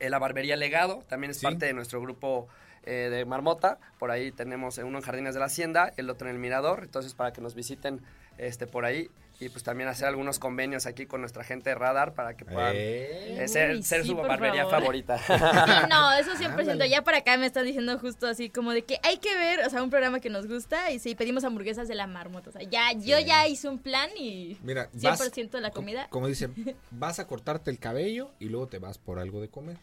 [0.00, 1.44] eh, la barbería Legado, también es Sí.
[1.46, 2.46] parte de nuestro grupo
[2.84, 3.78] eh, de Marmota.
[3.98, 6.84] Por ahí tenemos uno en Jardines de la Hacienda, el otro en el Mirador.
[6.84, 8.00] Entonces, para que nos visiten
[8.38, 12.14] este, por ahí y pues también hacer algunos convenios aquí con nuestra gente de Radar
[12.14, 13.42] para que puedan Eh.
[13.44, 14.80] eh, ser, Uy, ser sí, su barbería favor.
[14.80, 15.18] favorita.
[15.18, 15.32] Sí,
[15.90, 16.58] no, eso 100%.
[16.60, 16.88] Ándale.
[16.88, 19.70] Ya para acá me están diciendo justo así como de que hay que ver, o
[19.70, 22.48] sea, un programa que nos gusta y sí, pedimos hamburguesas de la marmota.
[22.50, 25.76] O sea, ya, yo ya hice un plan y Mira, vas- 100% de la co-
[25.76, 26.06] comida.
[26.08, 26.54] Como dicen,
[26.90, 29.76] vas a cortarte el cabello y luego te vas por algo de comer.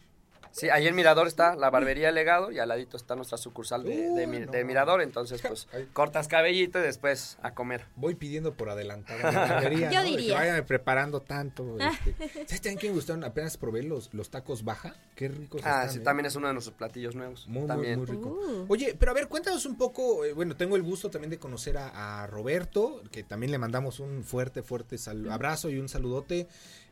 [0.56, 4.08] Sí, ahí en Mirador está la barbería Legado y al ladito está nuestra sucursal de,
[4.10, 4.52] de Uh, Mi- no.
[4.52, 5.02] de Mirador.
[5.02, 5.88] Entonces, pues Ay.
[5.92, 7.86] cortas cabellito y después a comer.
[7.96, 9.18] Voy pidiendo por adelantado.
[9.24, 10.04] barbería, Yo ¿no?
[10.04, 10.34] De que diría.
[10.36, 11.76] vayan preparando tanto.
[11.80, 12.28] Este.
[12.46, 13.24] ¿Sabes también que me gustaron?
[13.24, 14.94] Apenas probé los, los tacos baja.
[15.16, 16.02] Qué ricos Ah, están, sí, ¿eh?
[16.02, 17.48] también es uno de nuestros platillos nuevos.
[17.48, 17.96] Muy, muy, también.
[17.98, 18.28] muy rico.
[18.28, 18.66] Uh.
[18.68, 20.24] Oye, pero a ver, cuéntanos un poco.
[20.24, 23.98] eh, bueno, tengo el gusto también de conocer a, a Roberto, que también le mandamos
[23.98, 26.46] un fuerte, fuerte sal- abrazo y un saludote.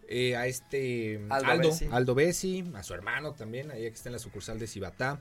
[0.08, 1.88] Eh, a este Aldo Aldo, Bessi.
[1.90, 5.20] Aldo Bessi, a su hermano también, ahí que está en la sucursal de Cibatá.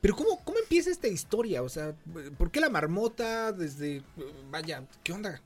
[0.00, 1.62] Pero ¿cómo, ¿cómo empieza esta historia?
[1.62, 1.94] O sea,
[2.36, 4.02] ¿por qué la marmota desde...
[4.50, 5.40] Vaya, ¿qué onda?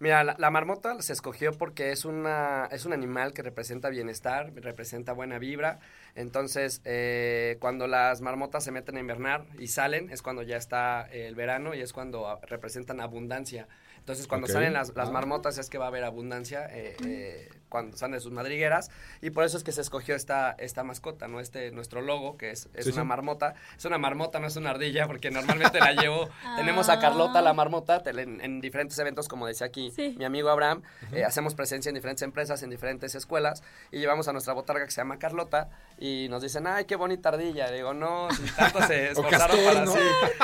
[0.00, 4.52] Mira, la, la marmota se escogió porque es, una, es un animal que representa bienestar,
[4.56, 5.80] representa buena vibra.
[6.14, 11.02] Entonces, eh, cuando las marmotas se meten a invernar y salen, es cuando ya está
[11.12, 13.68] el verano y es cuando ah, representan abundancia.
[13.98, 15.12] Entonces, cuando salen las, las Ah.
[15.12, 18.88] marmotas es que va a haber abundancia eh, eh, cuando salen de sus madrigueras.
[19.20, 21.40] Y por eso es que se escogió esta, esta mascota, ¿no?
[21.40, 23.08] Este, nuestro logo, que es, es Sí, una sí.
[23.08, 23.56] marmota.
[23.76, 26.28] Es una marmota, no es una ardilla, porque normalmente la llevo.
[26.56, 30.14] Tenemos a Carlota, la marmota, en, en diferentes eventos, como decía aquí Sí.
[30.16, 30.82] mi amigo Abraham.
[31.10, 33.64] eh, hacemos presencia en diferentes empresas, en diferentes escuelas.
[33.90, 35.68] Y llevamos a nuestra botarga que se llama Carlota.
[35.98, 37.66] Y nos dicen, ay, qué bonita ardilla.
[37.70, 39.92] Le digo, no, si tanto se esforzaron castor, para ¿no?
[39.92, 39.98] sí.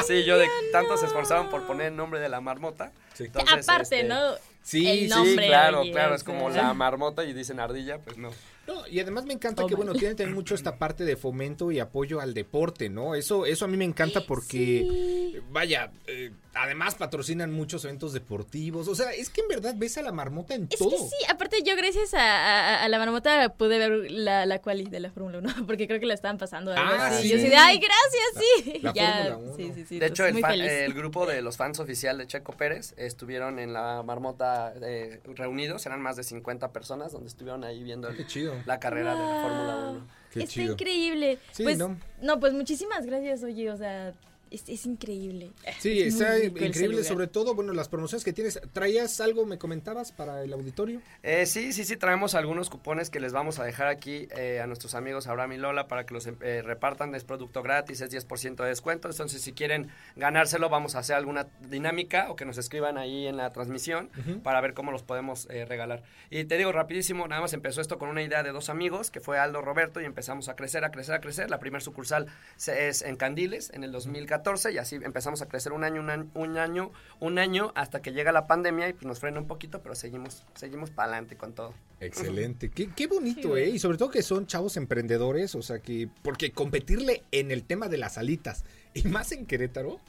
[0.08, 2.90] Sí, yo de tanto se esforzaron por poner el nombre de la marmota.
[3.14, 3.26] Sí.
[3.26, 4.18] Entonces, Aparte, este, ¿no?
[4.62, 6.14] Sí, sí, nombre, sí, claro, oye, claro.
[6.14, 8.30] Es como la marmota y dicen ardilla, pues no.
[8.72, 11.72] No, y además me encanta Oh, que, bueno, tienen también mucho esta parte de fomento
[11.72, 13.14] y apoyo al deporte, ¿no?
[13.14, 14.86] Eso, eso a mí me encanta porque,
[15.32, 15.38] Sí.
[15.50, 18.86] vaya, eh, además patrocinan muchos eventos deportivos.
[18.88, 20.90] O sea, es que en verdad ves a la marmota en Es todo.
[20.90, 24.84] que sí, aparte yo gracias a, a- a la marmota pude ver la, la quali
[24.84, 26.72] de la Fórmula 1, porque creo que la estaban pasando.
[26.76, 27.28] Ah, sí.
[27.28, 28.78] Yo así de, ay, gracias, sí.
[28.82, 29.56] La ya, Fórmula 1.
[29.56, 29.98] sí, sí, sí.
[29.98, 34.02] De hecho, fan- el grupo de los fans oficial de Checo Pérez estuvieron en la
[34.04, 38.54] marmota eh, reunidos, eran más de 50 personas donde estuvieron ahí viendo el- Qué chido.
[38.66, 39.42] La carrera de la.
[39.42, 40.06] Fórmula 1.
[40.32, 40.72] Qué Está chido.
[40.74, 41.38] increíble.
[41.50, 41.96] Sí, pues, ¿no?
[42.22, 42.38] ¿no?
[42.38, 44.12] pues muchísimas gracias, oye, o sea,
[44.50, 45.52] es, es increíble.
[45.78, 48.60] Sí, Es está increíble, sobre todo, bueno, las promociones que tienes.
[48.72, 51.00] ¿Traías algo, me comentabas, para el auditorio?
[51.22, 54.66] Eh, sí, sí, sí, traemos algunos cupones que les vamos a dejar aquí eh, a
[54.66, 57.14] nuestros amigos Abraham y Lola para que los eh, repartan.
[57.14, 59.08] Es producto gratis, es 10% de descuento.
[59.08, 63.36] Entonces, si quieren ganárselo, vamos a hacer alguna dinámica o que nos escriban ahí en
[63.36, 64.10] la transmisión
[64.42, 66.02] para ver cómo los podemos eh, regalar.
[66.30, 69.20] Y te digo rapidísimo, nada más empezó esto con una idea de dos amigos, que
[69.20, 71.50] fue Aldo Roberto, y empezamos a crecer, a crecer, a crecer.
[71.50, 74.39] La primera sucursal se- es en Candiles, en el 2014,
[74.72, 78.12] y así empezamos a crecer un año, un año, un año, un año hasta que
[78.12, 81.52] llega la pandemia y pues nos frena un poquito, pero seguimos, seguimos para adelante con
[81.52, 81.74] todo.
[82.00, 83.68] Excelente, qué, qué bonito, ¿eh?
[83.68, 87.88] Y sobre todo que son chavos emprendedores, o sea que, porque competirle en el tema
[87.88, 90.00] de las alitas, y más en Querétaro,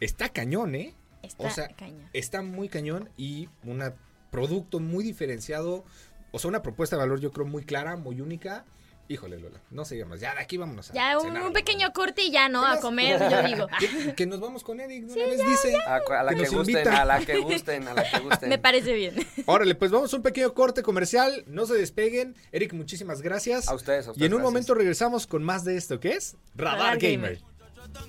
[0.00, 0.94] está cañón, ¿eh?
[1.22, 2.08] Está o sea, cañón.
[2.12, 3.82] está muy cañón y un
[4.30, 5.84] producto muy diferenciado,
[6.32, 8.64] o sea, una propuesta de valor yo creo muy clara, muy única.
[9.08, 11.52] Híjole, Lola, no se más, ya de aquí vámonos a Ya un, cenar, un ¿no?
[11.52, 12.62] pequeño corte y ya, ¿no?
[12.62, 13.66] ¿Qué A comer, yo digo.
[13.78, 15.12] Que, que nos vamos con Eric, ¿no?
[15.14, 15.76] Una vez dice.
[15.86, 17.02] A, la Que que, gusten, invita.
[17.02, 18.48] a la que gusten, a la que gusten.
[18.48, 19.14] Me parece bien.
[19.46, 22.34] Órale, pues vamos a un pequeño corte comercial, no se despeguen.
[22.50, 23.68] Eric, muchísimas gracias.
[23.68, 24.52] A ustedes, a Y ustedes, en un gracias.
[24.52, 26.36] momento regresamos con más de esto, ¿qué es?
[26.56, 27.38] Radar, Radar Gamer.
[27.38, 27.56] Gamer.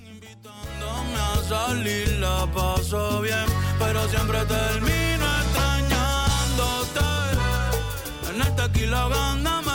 [0.08, 3.44] Invitándome a salir la paso bien,
[3.78, 7.00] pero siempre termino extrañándote.
[8.34, 9.70] En el tequila gándame,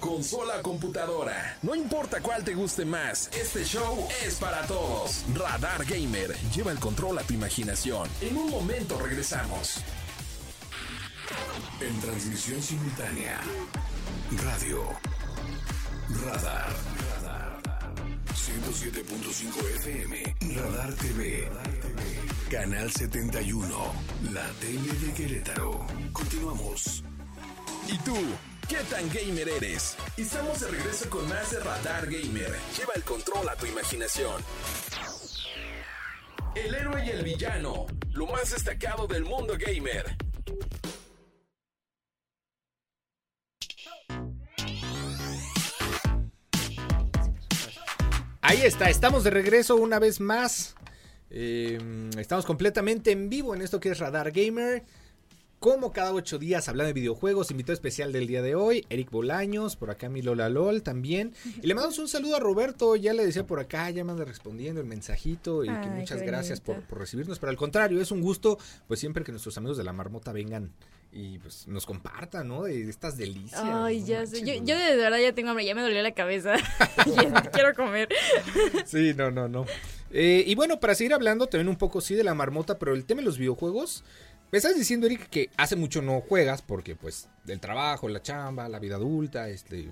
[0.00, 1.58] Consola computadora.
[1.62, 5.24] No importa cuál te guste más, este show es para todos.
[5.34, 6.34] Radar Gamer.
[6.54, 8.08] Lleva el control a tu imaginación.
[8.20, 9.78] En un momento regresamos.
[11.80, 13.40] En transmisión simultánea.
[14.44, 14.84] Radio.
[16.24, 16.68] Radar.
[18.32, 21.50] 107.5 FM y Radar TV.
[22.50, 23.68] Canal 71,
[24.32, 25.84] la tele de Querétaro.
[26.12, 27.02] Continuamos.
[27.88, 28.16] ¿Y tú?
[28.68, 29.96] ¿Qué tan gamer eres?
[30.16, 32.52] Estamos de regreso con más de Radar Gamer.
[32.76, 34.42] Lleva el control a tu imaginación.
[36.56, 37.86] El héroe y el villano.
[38.12, 40.16] Lo más destacado del mundo gamer.
[48.40, 50.74] Ahí está, estamos de regreso una vez más.
[51.30, 51.78] Eh,
[52.18, 54.84] estamos completamente en vivo en esto que es Radar Gamer.
[55.66, 59.74] Como cada ocho días hablando de videojuegos, invitado especial del día de hoy, Eric Bolaños,
[59.74, 61.34] por acá mi Lola LOL también.
[61.60, 64.24] Y le mandamos un saludo a Roberto, ya le decía por acá, ya me anda
[64.24, 67.40] respondiendo el mensajito y que muchas gracias por, recibirnos.
[67.40, 70.70] Pero al contrario, es un gusto, pues siempre que nuestros amigos de la marmota vengan
[71.10, 72.62] y pues nos compartan, ¿no?
[72.62, 73.60] De estas delicias.
[73.60, 74.44] Ay, no ya sé.
[74.44, 76.54] Yo, de verdad ya tengo hambre, ya me dolió la cabeza.
[77.52, 78.08] Quiero comer.
[78.84, 79.66] Sí, no, no, no.
[80.12, 83.04] Eh, y bueno, para seguir hablando también un poco sí de la marmota, pero el
[83.04, 84.04] tema de los videojuegos.
[84.56, 88.70] Me estás diciendo, Eric, que hace mucho no juegas porque pues del trabajo, la chamba,
[88.70, 89.90] la vida adulta, este...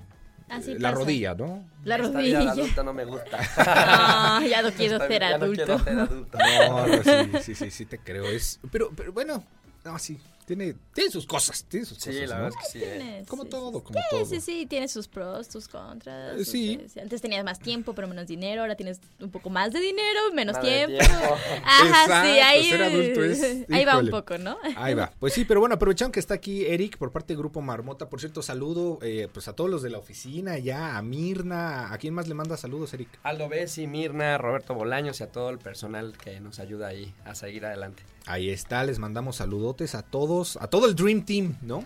[0.48, 1.00] Así la pasa.
[1.02, 1.68] rodilla, ¿no?
[1.84, 2.52] La Esta vida rodilla.
[2.52, 3.38] adulto no me gusta.
[3.58, 5.64] Ah, ya no quiero ser ya no adulto.
[5.66, 6.38] quiero ser adulto.
[6.38, 8.24] No, no, sí, sí, sí, sí te creo.
[8.24, 9.44] Es, pero, pero bueno,
[9.84, 12.42] no, sí, tiene, tiene sus cosas, tiene sus Sí, cosas, la ¿no?
[12.44, 12.84] verdad es que sí.
[12.84, 13.24] eh.
[13.28, 14.24] Como sí, todo, sí, como sí, todo.
[14.26, 16.40] Sí, sí, tiene sus pros, sus contras.
[16.40, 16.80] Eh, sí.
[17.00, 18.62] Antes tenías más tiempo, pero menos dinero.
[18.62, 20.98] Ahora tienes un poco más de dinero, menos tiempo.
[20.98, 21.14] tiempo.
[21.64, 24.56] Ajá, sí, ahí, ser adulto es- ahí va un poco, ¿no?
[24.76, 25.12] Ahí va.
[25.18, 28.08] Pues sí, pero bueno, aprovechando que está aquí Eric por parte del grupo Marmota.
[28.08, 31.92] Por cierto, saludo eh, pues a todos los de la oficina, ya a Mirna.
[31.92, 33.08] ¿A quién más le manda saludos, Eric?
[33.22, 37.34] Aldo Bessi, Mirna, Roberto Bolaños y a todo el personal que nos ayuda ahí a
[37.34, 38.02] seguir adelante.
[38.26, 40.24] Ahí está, les mandamos saludotes a todos,
[40.60, 41.84] a todo el Dream Team, ¿no?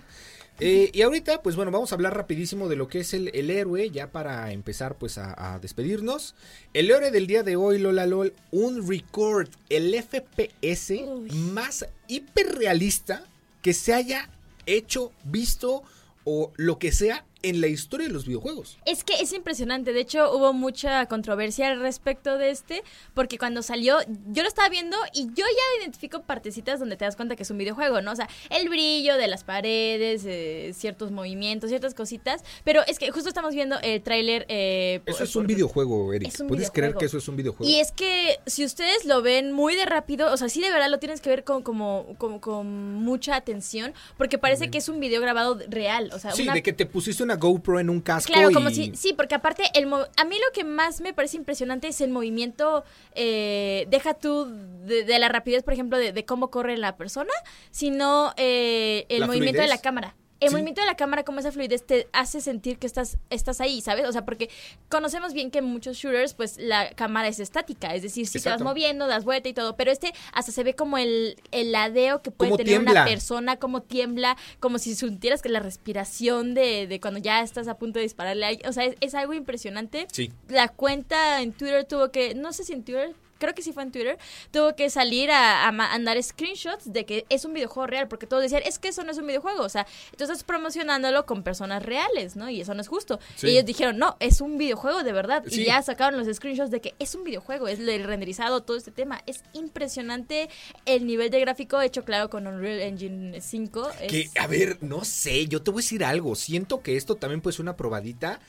[0.61, 3.49] Eh, y ahorita, pues bueno, vamos a hablar rapidísimo de lo que es el, el
[3.51, 6.35] héroe, ya para empezar pues a, a despedirnos.
[6.75, 11.31] El héroe del día de hoy, Lola LOL, un record, el FPS Uy.
[11.31, 13.25] más hiperrealista
[13.63, 14.31] que se haya
[14.67, 15.85] hecho, visto
[16.25, 18.79] o lo que sea en la historia de los videojuegos.
[18.85, 19.93] Es que es impresionante.
[19.93, 22.83] De hecho, hubo mucha controversia al respecto de este.
[23.15, 23.99] Porque cuando salió,
[24.33, 27.51] yo lo estaba viendo y yo ya identifico partecitas donde te das cuenta que es
[27.51, 28.11] un videojuego, ¿no?
[28.13, 32.43] O sea, el brillo de las paredes, eh, ciertos movimientos, ciertas cositas.
[32.65, 34.45] Pero es que justo estamos viendo el tráiler.
[34.49, 36.33] eh, Eso por- es un por- videojuego, Eric.
[36.41, 37.71] Un ¿Puedes creer que eso es un videojuego?
[37.71, 40.91] Y es que si ustedes lo ven muy de rápido, o sea, sí de verdad
[40.91, 44.99] lo tienes que ver con, como, como- con mucha atención, porque parece que es un
[44.99, 46.11] video grabado real.
[46.13, 48.55] O sea, Sí, una de que te pusiste una GoPro en un casco Claro, y...
[48.55, 51.89] como si, sí, porque aparte, el mo- a mí lo que más me parece impresionante
[51.89, 54.47] es el movimiento, eh, deja tú
[54.85, 57.33] de, de la rapidez, por ejemplo, de, de cómo corre la persona,
[57.71, 60.17] sino eh, el La movimiento de la cámara.
[60.41, 60.55] El Sí.
[60.55, 64.07] movimiento de la cámara, como esa fluidez, te hace sentir que estás, estás ahí, ¿sabes?
[64.07, 64.49] O sea, porque
[64.89, 68.39] conocemos bien que en muchos shooters, pues la cámara es estática, es decir, si te
[68.39, 68.65] Exacto.
[68.65, 72.23] vas moviendo, das vuelta y todo, pero este hasta se ve como el, el ladeo
[72.23, 72.93] que puede tener tiembla.
[72.93, 77.67] una persona, como tiembla, como si sintieras que la respiración de, de cuando ya estás
[77.67, 80.07] a punto de dispararle o sea, es, es algo impresionante.
[80.13, 80.31] Sí.
[80.49, 83.83] La cuenta en Twitter tuvo que, no sé si en Twitter, creo que sí fue
[83.85, 84.19] en Twitter,
[84.51, 88.09] tuvo que salir a, a ma- a dar screenshots de que es un videojuego real,
[88.09, 89.87] porque todos decían, es que eso no es un videojuego, o sea,
[90.17, 92.49] tú estás promocionándolo con personas reales, ¿no?
[92.51, 93.19] Y eso no es justo.
[93.37, 93.49] Sí.
[93.49, 95.43] Y ellos dijeron, no, es un videojuego de verdad.
[95.47, 95.63] Sí.
[95.63, 98.91] Y ya sacaron los screenshots de que es un videojuego, es el renderizado, todo este
[98.91, 99.23] tema.
[99.27, 100.49] Es impresionante
[100.87, 103.91] el nivel de gráfico hecho, claro, con Unreal Engine 5.
[104.03, 106.35] Es- Que, a ver, no sé, yo te voy a decir algo.
[106.35, 108.41] Siento que esto también puede ser una probadita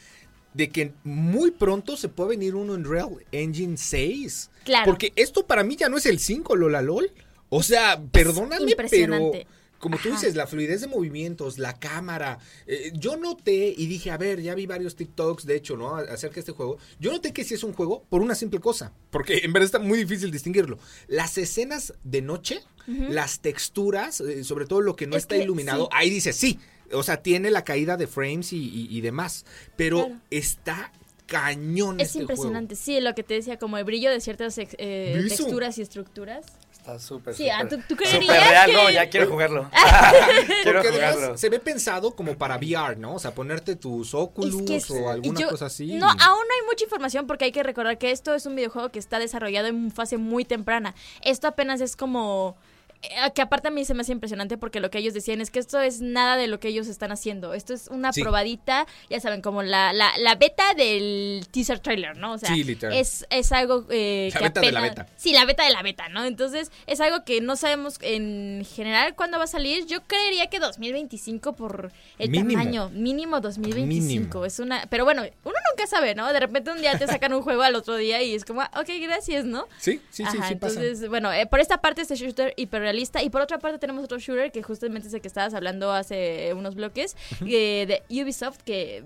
[0.54, 4.50] de que muy pronto se puede venir uno en Real Engine 6.
[4.66, 4.86] Claro.
[4.86, 7.12] Porque esto para mí ya no es el 5, Lola LOL.
[7.50, 9.32] O sea, perdóname, pero
[9.80, 10.18] como tú Ajá.
[10.20, 12.38] dices, la fluidez de movimientos, la cámara.
[12.68, 15.96] eh, yo noté y dije, a ver, ya vi varios TikToks, de hecho, ¿no?
[15.96, 16.78] Acerca de este juego.
[17.00, 18.92] Yo noté que sí es un juego por una simple cosa.
[19.10, 20.80] Porque en verdad está muy difícil distinguirlo.
[21.08, 25.44] Las escenas de noche, las texturas, eh, sobre todo lo que no Es está que
[25.44, 25.90] iluminado, sí.
[25.94, 26.60] ahí dice sí.
[26.94, 29.46] O sea, tiene la caída de frames y, y- y demás.
[29.76, 30.22] Pero Claro.
[30.32, 30.92] está
[31.26, 34.76] cañón Es este impresionante, sí, lo que te decía, como el brillo de ciertas ex-
[34.80, 36.44] eh, texturas y estructuras.
[36.72, 39.70] Está súper, Sí, ah, súper- ¿tú- tú creerías real, que- no, ya quiero jugarlo.
[40.64, 41.20] quiero Porque jugarlo.
[41.22, 43.14] además se ve pensado como para VR, ¿no?
[43.16, 45.94] O sea, ponerte tus Oculus Es que es- o alguna yo- cosa así.
[45.98, 48.90] No, aún no hay mucha información porque hay que recordar que esto es un videojuego
[48.90, 50.96] que está desarrollado en fase muy temprana.
[51.22, 52.58] Esto apenas es como...
[53.02, 55.52] eh, Que aparte a mí se me hace impresionante porque lo que ellos decían es
[55.52, 57.54] que esto es nada de lo que ellos están haciendo.
[57.54, 58.22] Esto es una Sí.
[58.22, 62.34] probadita, ya saben, como la, la, la beta del teaser trailer, ¿no?
[62.34, 65.08] O sea, Sí, es, es algo eh, La que beta de la beta.
[65.18, 66.26] Sí, la beta de la beta, ¿no?
[66.26, 69.86] Entonces es algo que no sabemos en general cuándo va a salir.
[69.86, 72.52] Yo creería que 2025 por el Mínimo.
[72.60, 72.90] tamaño.
[72.90, 73.88] Mínimo 2025.
[73.88, 74.46] Mínimo.
[74.46, 76.32] Es una, pero bueno, uno nunca sabe, ¿no?
[76.34, 78.72] De repente un día te sacan un juego al otro día y es como, ah,
[78.76, 79.68] ok, gracias, ¿no?
[79.78, 80.80] Sí, sí, sí, Ajá, sí pasa.
[80.82, 82.54] entonces, bueno, eh, por esta parte este shooter
[82.90, 85.92] hiperrealista y por otra parte tenemos otro shooter que justamente es el que estabas hablando
[85.92, 87.16] hace unos bloques,
[87.46, 89.04] eh, de Ubisoft, que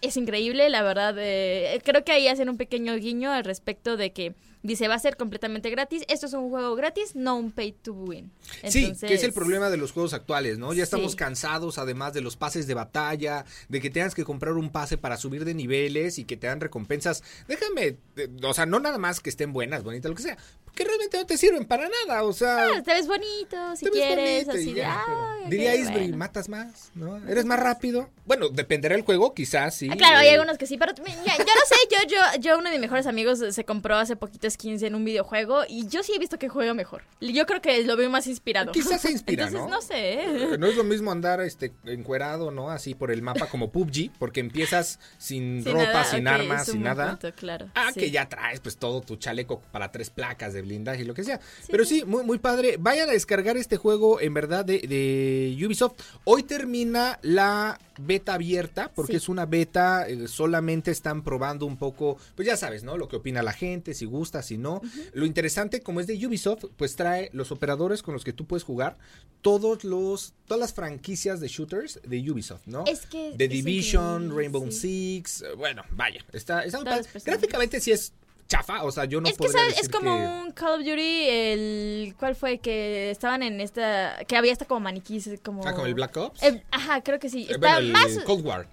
[0.00, 1.14] es increíble, la verdad.
[1.18, 4.98] eh, creo que ahí hacen un pequeño guiño al respecto de que dice va a
[4.98, 6.02] ser completamente gratis.
[6.08, 8.30] Esto es un juego gratis, no un pay to win.
[8.68, 10.72] Sí, que es el problema de los juegos actuales, ¿no?
[10.72, 11.16] Ya estamos Sí.
[11.18, 15.16] cansados, además de los pases de batalla, de que tengas que comprar un pase para
[15.16, 17.22] subir de niveles y que te dan recompensas.
[17.46, 20.36] Déjame, eh, o sea, no nada más que estén buenas, bonitas, lo que sea,
[20.72, 22.68] porque realmente no te sirven para nada, o sea...
[22.76, 26.16] ah, te ves bonito si te quieres, bonito así de, ya, ok, Diría bueno.
[26.16, 27.18] matas más, ¿no?
[27.28, 28.08] Eres más rápido.
[28.24, 29.88] Bueno, dependerá del juego, quizás sí.
[29.92, 32.58] Ah, claro, hay eh, algunos que sí, pero ya, yo no sé, yo, yo, yo,
[32.58, 36.02] uno de mis mejores amigos se compró hace poquito skins en un videojuego y yo
[36.02, 37.02] sí he visto que juega mejor.
[37.20, 38.72] Yo creo que lo veo más inspirado.
[38.72, 39.76] Quizás se inspira, Entonces, ¿no?
[39.76, 40.22] no sé.
[40.54, 42.70] Eh, No es lo mismo andar este encuerado, ¿no?
[42.70, 46.82] Así por el mapa como PUBG, porque empiezas sin, Sin ropa, nada, sin armas, sin
[46.82, 47.10] nada.
[47.10, 48.00] punto, claro, Ah, sí.
[48.00, 51.24] que ya traes pues todo tu chaleco para tres placas de blindaje y lo que
[51.24, 51.40] sea.
[51.70, 52.76] Pero sí, muy, muy padre.
[52.80, 56.00] Vayan a descargar este juego en verdad de, de Ubisoft.
[56.24, 59.16] Hoy termina la beta abierta, porque Sí.
[59.18, 62.96] es una beta, eh, solamente están probando un poco, pues ya sabes, ¿no?
[62.96, 64.80] Lo que opina la gente, si gusta, si no.
[65.12, 68.64] Lo interesante, como es de Ubisoft, pues trae los operadores con los que tú puedes
[68.64, 68.96] jugar
[69.42, 72.84] todos los, todas las franquicias de shooters de Ubisoft, ¿no?
[72.86, 74.80] Es que The es Division, Rainbow sí.
[75.22, 77.08] Six, eh, bueno, vaya, está, está muy padre.
[77.24, 78.12] Gráficamente sí es
[78.52, 80.86] chafa, o sea, yo no es que podría sabes, es como que- un Call of
[80.86, 82.58] Duty, el ¿cuál fue?
[82.58, 85.66] Que estaban en esta, que había hasta como maniquís, como...
[85.66, 86.42] Ah, como el Black Ops.
[86.42, 87.42] Eh, ajá, creo que sí.
[87.48, 88.18] Eh, Está bueno, el más...
[88.24, 88.66] Cold War.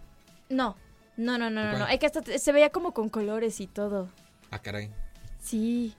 [0.50, 0.76] No,
[1.18, 1.88] no, no, no, no, no.
[1.88, 4.10] Es que hasta se veía como con colores y todo.
[4.52, 4.90] Ah, caray.
[5.42, 5.94] Sí.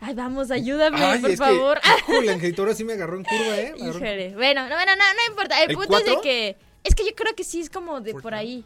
[0.00, 1.80] Ay, vamos, ayúdame, Ay, por es que- favor.
[2.08, 3.74] Híjole, Angelito, ahora sí me agarró en curva, ¿eh?
[3.76, 4.34] Híjole.
[4.34, 5.62] Bueno, no, bueno, no, no importa.
[5.62, 6.16] El, ¿El punto es cuatro?
[6.16, 6.56] de que.
[6.84, 8.64] Es que yo creo que sí es como de por ahí.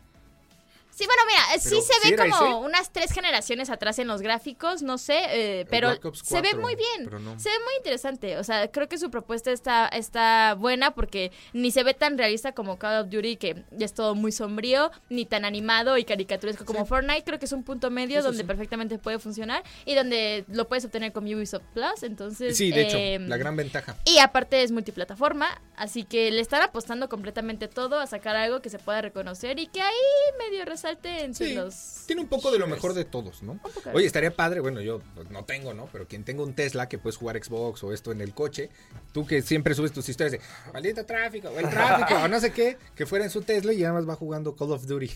[0.95, 2.55] Sí, bueno, mira, sí Pero, se ¿sí ve como ese?
[2.67, 6.75] unas tres generaciones atrás en los gráficos, no sé, eh, pero se ve 4, muy
[6.77, 7.41] bien, no.
[7.41, 11.71] se ve muy interesante, o sea, creo que su propuesta está, está buena porque ni
[11.71, 15.45] se ve tan realista como Call of Duty, que es todo muy sombrío, ni tan
[15.47, 18.47] animado y caricaturesco como Fortnite, creo que es un punto medio Eso donde sí.
[18.47, 22.55] perfectamente puede funcionar y donde lo puedes obtener con Ubisoft Plus, entonces...
[22.57, 23.97] Sí, de hecho, em, la gran ventaja.
[24.05, 28.69] y aparte es multiplataforma, así que le están apostando completamente todo a sacar algo que
[28.69, 29.95] se pueda reconocer y que ahí
[30.39, 30.65] medio
[30.95, 32.05] resalte entre Sí, los...
[32.07, 33.59] tiene un poco de lo mejor de todos, ¿no?
[33.93, 35.89] Oye, estaría padre, bueno, yo pues, no tengo, ¿no?
[35.93, 38.71] Pero quien tenga un Tesla que puedes jugar Xbox o esto en el coche,
[39.13, 42.53] tú que siempre subes tus historias de maldito tráfico, o el tráfico, o no sé
[42.53, 45.11] qué, que fuera en su Tesla y nada más va jugando Call of Duty.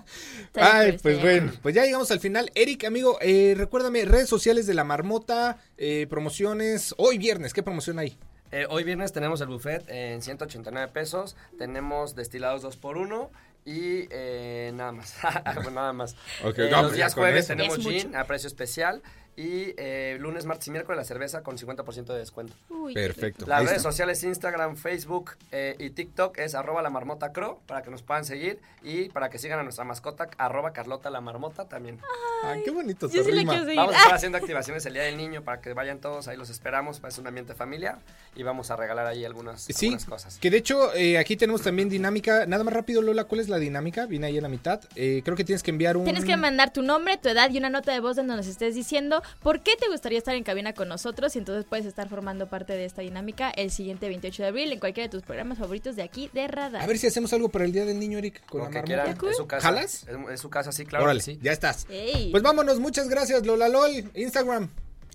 [0.54, 2.50] Ay, pues bueno, pues ya llegamos al final.
[2.54, 6.94] Eric, amigo, eh, recuérdame, redes sociales de la marmota, eh, promociones.
[6.98, 8.18] Hoy viernes, ¿qué promoción hay?
[8.50, 11.36] Eh, hoy viernes tenemos el buffet en 189 pesos.
[11.56, 13.30] Tenemos destilados 2 por 1
[13.64, 15.14] y eh, nada más.
[15.54, 16.16] Bueno, nada más.
[16.44, 17.54] Ok, Eh, no, los pues días jueves eso.
[17.56, 19.02] tenemos gin a precio especial.
[19.34, 22.54] Y eh, lunes, martes y miércoles la cerveza con 50% de descuento.
[22.68, 23.46] Uy, Perfecto.
[23.46, 27.90] Las redes sociales Instagram, Facebook eh, y TikTok es arroba la marmota crow para que
[27.90, 31.98] nos puedan seguir y para que sigan a nuestra mascota arroba Carlota la marmota también.
[32.44, 33.54] Ay, qué bonito Yo sí rima.
[33.54, 36.50] Vamos a estar haciendo activaciones el día del niño para que vayan todos, ahí los
[36.50, 38.00] esperamos, es un ambiente familiar
[38.36, 40.38] y vamos a regalar ahí algunas, Sí, algunas cosas.
[40.38, 42.44] que de hecho eh, aquí tenemos también dinámica.
[42.46, 44.06] Nada más rápido, Lola, ¿cuál es la dinámica?
[44.06, 44.80] Viene ahí en la mitad.
[44.94, 46.04] Eh, creo que tienes que enviar un...
[46.04, 48.74] Tienes que mandar tu nombre, tu edad y una nota de voz donde nos estés
[48.74, 52.48] diciendo por qué te gustaría estar en cabina con nosotros y entonces puedes estar formando
[52.48, 55.96] parte de esta dinámica el siguiente 28 de abril en cualquiera de tus programas favoritos
[55.96, 56.82] de aquí de Radar.
[56.82, 58.82] A ver si hacemos algo para el Día del Niño, Eric, con Lo la que
[58.82, 59.68] quieran, es su casa.
[59.68, 60.06] ¿Jalas?
[60.08, 61.04] Es, es su casa, sí, claro.
[61.04, 61.38] Órale, sí.
[61.42, 61.86] ya estás.
[61.90, 62.30] Ey.
[62.30, 64.70] Pues vámonos, muchas gracias, Lola LOL, Instagram.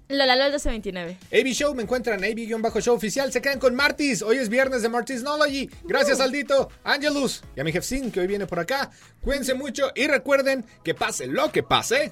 [0.10, 1.18] Lola LOL 1229.
[1.34, 3.32] AB Show, me encuentran AB-Show oficial.
[3.34, 4.22] Se quedan con Martis.
[4.22, 5.70] Hoy es viernes de Martisnology.
[5.84, 8.90] Gracias, Aldito, Angelus y a mi jefcín que hoy viene por acá.
[9.22, 12.12] Cuídense mucho y recuerden que pase lo que pase,